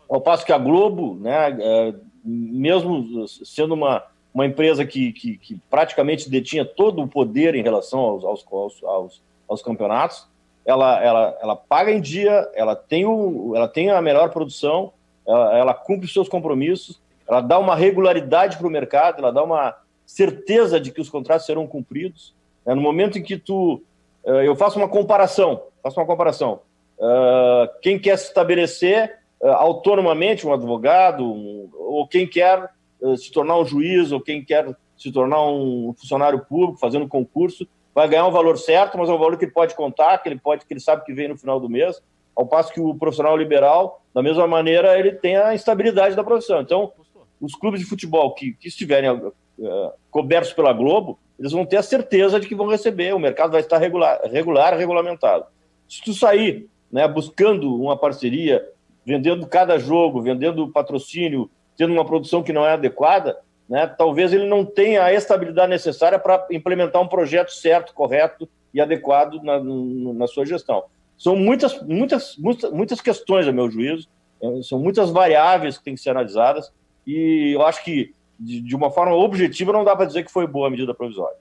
[0.09, 1.93] Ao passo que a Globo, né, é,
[2.23, 4.03] mesmo sendo uma,
[4.33, 8.45] uma empresa que, que, que, praticamente detinha todo o poder em relação aos, aos,
[8.83, 10.27] aos, aos, campeonatos,
[10.65, 14.93] ela, ela, ela paga em dia, ela tem, o, ela tem a melhor produção,
[15.27, 19.43] ela, ela cumpre os seus compromissos, ela dá uma regularidade para o mercado, ela dá
[19.43, 22.35] uma certeza de que os contratos serão cumpridos.
[22.65, 23.81] É, no momento em que tu
[24.25, 26.61] eh, eu faço uma comparação, faço uma comparação.
[26.99, 31.25] Eh, quem quer se estabelecer eh, autonomamente, um advogado,
[31.73, 32.69] ou quem quer
[33.17, 38.07] se tornar um juiz, ou quem quer se tornar um funcionário público, fazendo concurso, vai
[38.07, 40.65] ganhar um valor certo, mas é um valor que ele pode contar, que ele pode,
[40.65, 42.01] que ele sabe que vem no final do mês.
[42.35, 46.61] Ao passo que o profissional liberal, da mesma maneira, ele tem a instabilidade da profissão.
[46.61, 46.91] Então,
[47.39, 49.31] os clubes de futebol que, que estiverem uh,
[50.09, 53.61] cobertos pela Globo, eles vão ter a certeza de que vão receber, o mercado vai
[53.61, 55.45] estar regular, regular regulamentado.
[55.87, 58.67] Se tu sair né, buscando uma parceria,
[59.05, 63.37] vendendo cada jogo, vendendo patrocínio, tendo uma produção que não é adequada,
[63.69, 68.81] né, talvez ele não tenha a estabilidade necessária para implementar um projeto certo, correto e
[68.81, 70.83] adequado na, na sua gestão.
[71.17, 74.07] São muitas, muitas, muitas, muitas questões, a meu juízo,
[74.41, 76.71] é, são muitas variáveis que têm que ser analisadas,
[77.05, 80.45] e eu acho que de, de uma forma objetiva, não dá para dizer que foi
[80.45, 81.37] boa a medida provisória.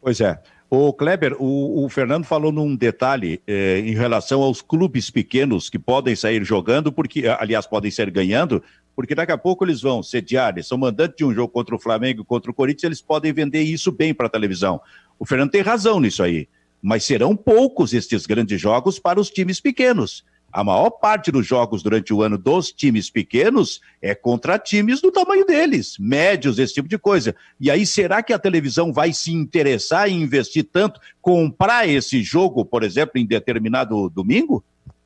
[0.00, 0.38] Pois é.
[0.68, 5.78] O Kleber, o, o, Fernando falou num detalhe eh, em relação aos clubes pequenos que
[5.78, 8.62] podem sair jogando, porque, aliás, podem sair ganhando,
[8.94, 11.78] porque daqui a pouco eles vão sediar, eles são mandantes de um jogo contra o
[11.78, 14.80] Flamengo, contra o Corinthians, eles podem vender isso bem para a televisão.
[15.18, 16.48] O Fernando tem razão nisso aí,
[16.82, 20.24] mas serão poucos estes grandes jogos para os times pequenos
[20.54, 25.10] a maior parte dos jogos durante o ano dos times pequenos é contra times do
[25.10, 27.34] tamanho deles, médios, esse tipo de coisa.
[27.58, 32.64] E aí, será que a televisão vai se interessar em investir tanto, comprar esse jogo,
[32.64, 34.64] por exemplo, em determinado domingo?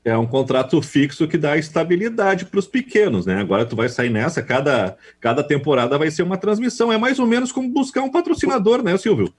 [0.08, 3.40] É um contrato fixo que dá estabilidade para os pequenos, né?
[3.40, 6.92] Agora tu vai sair nessa, cada, cada temporada vai ser uma transmissão.
[6.92, 9.32] É mais ou menos como buscar um patrocinador, né, Silvio?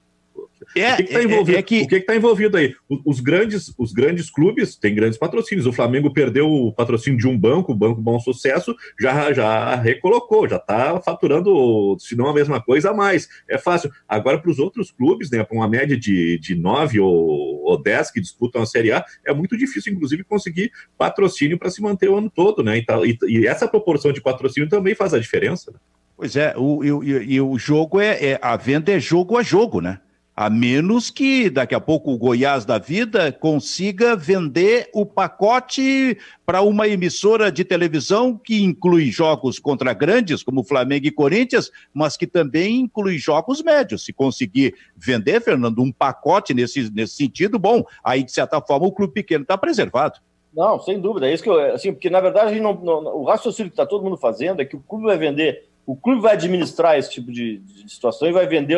[0.76, 1.56] É, o que está envolvido?
[1.56, 1.82] É, é que...
[1.82, 2.76] O que está envolvido aí?
[3.06, 5.66] Os grandes, os grandes clubes têm grandes patrocínios.
[5.66, 10.48] O Flamengo perdeu o patrocínio de um banco, o Banco Bom Sucesso, já, já recolocou,
[10.48, 13.28] já está faturando, se não a mesma coisa, a mais.
[13.50, 13.90] É fácil.
[14.08, 18.12] Agora, para os outros clubes, né, para uma média de, de nove ou, ou dez
[18.12, 22.18] que disputam a Série A, é muito difícil, inclusive, conseguir patrocínio para se manter o
[22.18, 22.78] ano todo, né?
[22.78, 25.72] E, e, essa proporção de patrocínio também faz a diferença.
[25.72, 25.78] Né?
[26.16, 29.82] Pois é, o, e, e o jogo é, é, a venda é jogo a jogo,
[29.82, 30.00] né?
[30.40, 36.62] A menos que daqui a pouco o Goiás da vida consiga vender o pacote para
[36.62, 42.26] uma emissora de televisão que inclui jogos contra grandes, como Flamengo e Corinthians, mas que
[42.26, 44.06] também inclui jogos médios.
[44.06, 48.94] Se conseguir vender, Fernando, um pacote nesse, nesse sentido, bom, aí de certa forma o
[48.94, 50.22] clube pequeno está preservado.
[50.56, 51.28] Não, sem dúvida.
[51.28, 51.60] É isso que eu.
[51.76, 54.78] Assim, porque na verdade não, não, o raciocínio que está todo mundo fazendo é que
[54.78, 58.48] o clube vai vender, o clube vai administrar esse tipo de, de situação e vai
[58.48, 58.78] vender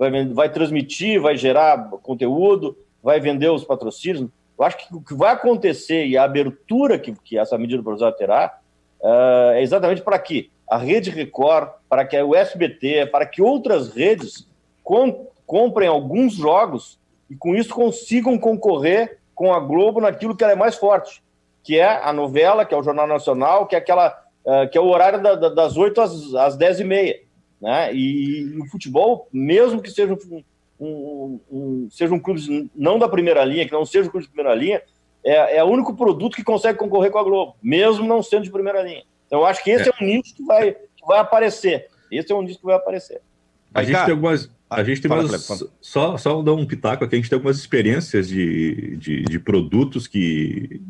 [0.00, 4.26] vai, vai transmitir, vai gerar conteúdo, vai vender os patrocínios.
[4.58, 8.16] Eu acho que o que vai acontecer e a abertura que, que essa medida provisória
[8.16, 8.58] terá
[9.00, 13.94] uh, é exatamente para que a Rede Record, para que o SBT, para que outras
[13.94, 14.48] redes
[14.82, 16.98] com, comprem alguns jogos
[17.28, 21.22] e com isso consigam concorrer com a Globo naquilo que ela é mais forte,
[21.62, 24.80] que é a novela, que é o Jornal Nacional, que é aquela uh, que é
[24.80, 27.29] o horário da, da, das 8 às, às 10 e meia.
[27.60, 27.94] Né?
[27.94, 30.44] E, e o futebol, mesmo que seja um,
[30.80, 34.32] um, um, seja um clube não da primeira linha, que não seja um clube de
[34.32, 34.82] primeira linha,
[35.24, 38.50] é, é o único produto que consegue concorrer com a Globo, mesmo não sendo de
[38.50, 39.04] primeira linha.
[39.26, 41.88] Então, eu acho que esse é, é um nicho que vai, que vai aparecer.
[42.10, 43.20] Esse é um nicho que vai aparecer.
[43.72, 47.16] A gente tem algumas, A gente tem Fala, mais, só, só dar um pitaco aqui,
[47.16, 50.80] a gente tem algumas experiências de, de, de, produtos que.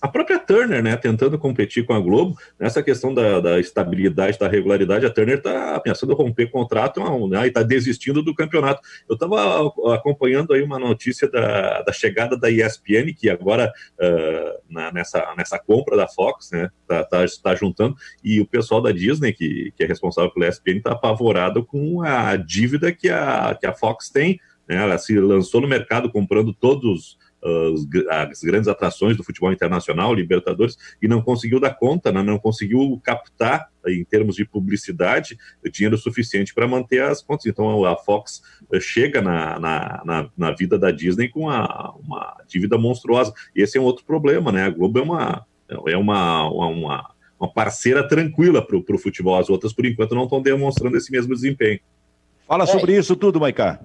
[0.00, 4.48] A própria Turner, né, tentando competir com a Globo, nessa questão da, da estabilidade, da
[4.48, 8.80] regularidade, a Turner está pensando romper contrato né, e está desistindo do campeonato.
[9.08, 14.90] Eu estava acompanhando aí uma notícia da, da chegada da ESPN, que agora, uh, na,
[14.90, 17.94] nessa, nessa compra da Fox, né, tá, tá, tá, juntando,
[18.24, 22.34] e o pessoal da Disney, que, que é responsável pela ESPN, está apavorado com a
[22.34, 24.40] dívida que a, que a Fox tem.
[24.68, 24.76] Né?
[24.76, 27.18] Ela se lançou no mercado comprando todos
[28.08, 32.22] as grandes atrações do futebol internacional, Libertadores, e não conseguiu dar conta, né?
[32.22, 35.36] não conseguiu captar, em termos de publicidade,
[35.72, 37.46] dinheiro suficiente para manter as contas.
[37.46, 38.42] Então a Fox
[38.72, 43.34] eh, chega na, na, na, na vida da Disney com uma, uma dívida monstruosa.
[43.56, 44.66] E esse é um outro problema, né?
[44.66, 45.46] A Globo é uma,
[45.88, 47.10] é uma, uma,
[47.40, 51.34] uma parceira tranquila para o futebol, as outras, por enquanto, não estão demonstrando esse mesmo
[51.34, 51.80] desempenho.
[52.46, 52.98] Fala sobre é.
[52.98, 53.80] isso tudo, Maicá.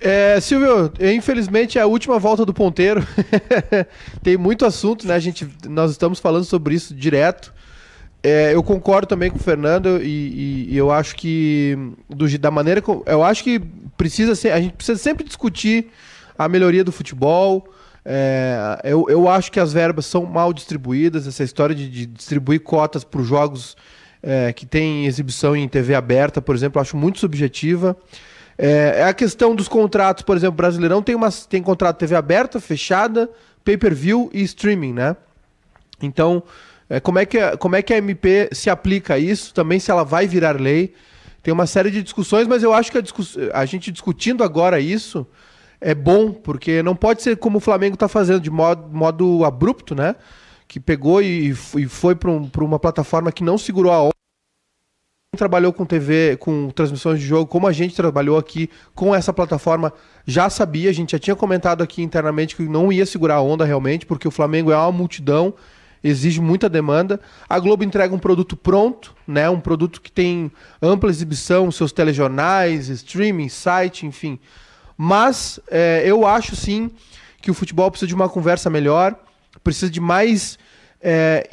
[0.00, 3.06] É, Silvio, infelizmente é a última volta do ponteiro.
[4.22, 5.14] Tem muito assunto, né?
[5.14, 7.52] A gente, nós estamos falando sobre isso direto.
[8.22, 11.76] É, eu concordo também com o Fernando e, e, e eu acho que
[12.08, 13.58] do, da maneira eu acho que
[13.96, 15.88] precisa ser, a gente precisa sempre discutir
[16.38, 17.68] a melhoria do futebol.
[18.04, 21.26] É, eu, eu acho que as verbas são mal distribuídas.
[21.26, 23.76] Essa história de, de distribuir cotas para os jogos
[24.22, 27.96] é, que tem exibição em TV aberta, por exemplo, acho muito subjetiva.
[28.56, 32.60] É, é, a questão dos contratos, por exemplo, Brasileirão tem, uma, tem contrato TV aberta,
[32.60, 33.28] fechada,
[33.64, 35.16] pay-per-view e streaming, né?
[36.00, 36.42] Então,
[36.88, 39.52] é, como, é que, como é que a MP se aplica a isso?
[39.54, 40.94] Também se ela vai virar lei.
[41.42, 43.02] Tem uma série de discussões, mas eu acho que a,
[43.54, 45.26] a gente discutindo agora isso
[45.80, 49.94] é bom, porque não pode ser como o Flamengo está fazendo, de modo, modo abrupto,
[49.94, 50.14] né?
[50.72, 54.12] Que pegou e, e foi para um, uma plataforma que não segurou a onda.
[55.36, 59.92] Trabalhou com TV, com transmissões de jogo, como a gente trabalhou aqui com essa plataforma,
[60.26, 63.66] já sabia, a gente já tinha comentado aqui internamente que não ia segurar a onda
[63.66, 65.52] realmente, porque o Flamengo é uma multidão,
[66.02, 67.20] exige muita demanda.
[67.46, 69.50] A Globo entrega um produto pronto, né?
[69.50, 70.50] Um produto que tem
[70.80, 74.38] ampla exibição, seus telejornais, streaming, site, enfim.
[74.96, 76.90] Mas é, eu acho sim
[77.42, 79.14] que o futebol precisa de uma conversa melhor
[79.62, 80.58] precisa de mais.
[81.00, 81.48] É,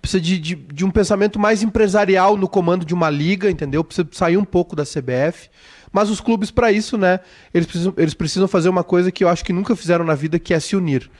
[0.00, 3.82] precisa de, de, de, um pensamento mais empresarial no comando de uma liga, entendeu?
[3.82, 5.48] Precisa sair um pouco da CBF.
[5.92, 7.20] Mas os clubes, para isso, né,
[7.54, 10.38] eles precisam, eles precisam fazer uma coisa que eu acho que nunca fizeram na vida,
[10.38, 11.10] que é se unir.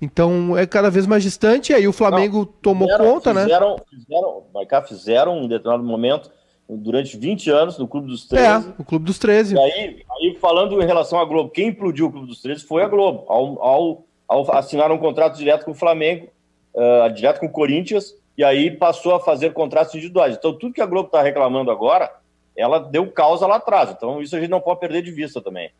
[0.00, 3.42] Então é cada vez mais distante, e aí o Flamengo Não, tomou fizeram, conta, né?
[3.44, 3.82] fizeram, né?
[3.88, 6.30] Fizeram, Maicá, fizeram em determinado momento,
[6.68, 8.46] durante 20 anos, no Clube dos 13.
[8.46, 9.54] É, o Clube dos 13.
[9.54, 12.82] E aí, aí, falando em relação à Globo, quem implodiu o Clube dos 13 foi
[12.82, 14.04] a Globo, ao, ao
[14.34, 16.28] ao assinar um contrato direto com o Flamengo,
[16.74, 20.36] uh, direto com o Corinthians, e aí passou a fazer contratos individuais.
[20.36, 22.10] Então, tudo que a Globo está reclamando agora,
[22.56, 23.90] ela deu causa lá atrás.
[23.90, 25.70] Então, isso a gente não pode perder de vista também.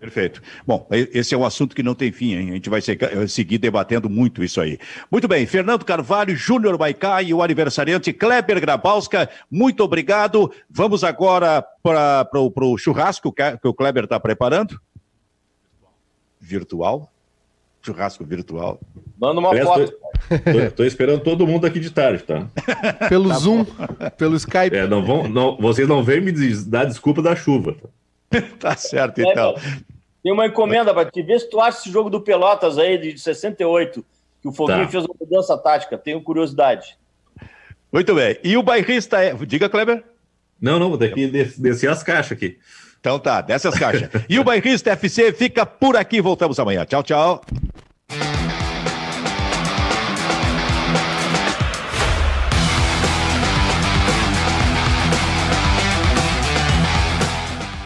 [0.00, 0.40] Perfeito.
[0.66, 2.50] Bom, esse é um assunto que não tem fim, hein?
[2.50, 2.80] A gente vai
[3.28, 4.78] seguir debatendo muito isso aí.
[5.10, 10.52] Muito bem, Fernando Carvalho, Júnior Maicá e o aniversariante Kleber Grabowska, muito obrigado.
[10.70, 14.80] Vamos agora para o churrasco que o Kleber está preparando
[16.40, 17.12] virtual,
[17.82, 18.80] churrasco virtual.
[19.18, 19.92] Manda uma foto.
[20.28, 22.46] Tô, tô, esperando todo mundo aqui de tarde, tá?
[23.08, 23.64] Pelo tá Zoom,
[24.16, 24.76] pelo Skype.
[24.76, 26.32] É, não vão, não, vocês não vêm me
[26.64, 27.76] dar desculpa da chuva.
[28.58, 29.54] tá certo, então.
[29.56, 29.78] É,
[30.22, 33.18] tem uma encomenda para te ver se tu acha esse jogo do Pelotas aí de
[33.18, 34.04] 68,
[34.42, 34.88] que o Foguinho tá.
[34.88, 35.96] fez uma mudança tática.
[35.96, 36.96] Tenho curiosidade.
[37.92, 38.38] Muito bem.
[38.44, 39.32] E o bairrista é.
[39.34, 40.04] Diga, Kleber.
[40.60, 42.58] Não, não, vou ter que descer as caixas aqui.
[43.00, 44.10] Então tá, dessas caixas.
[44.28, 46.20] e o Bairrista FC fica por aqui.
[46.20, 46.84] Voltamos amanhã.
[46.84, 47.40] Tchau, tchau.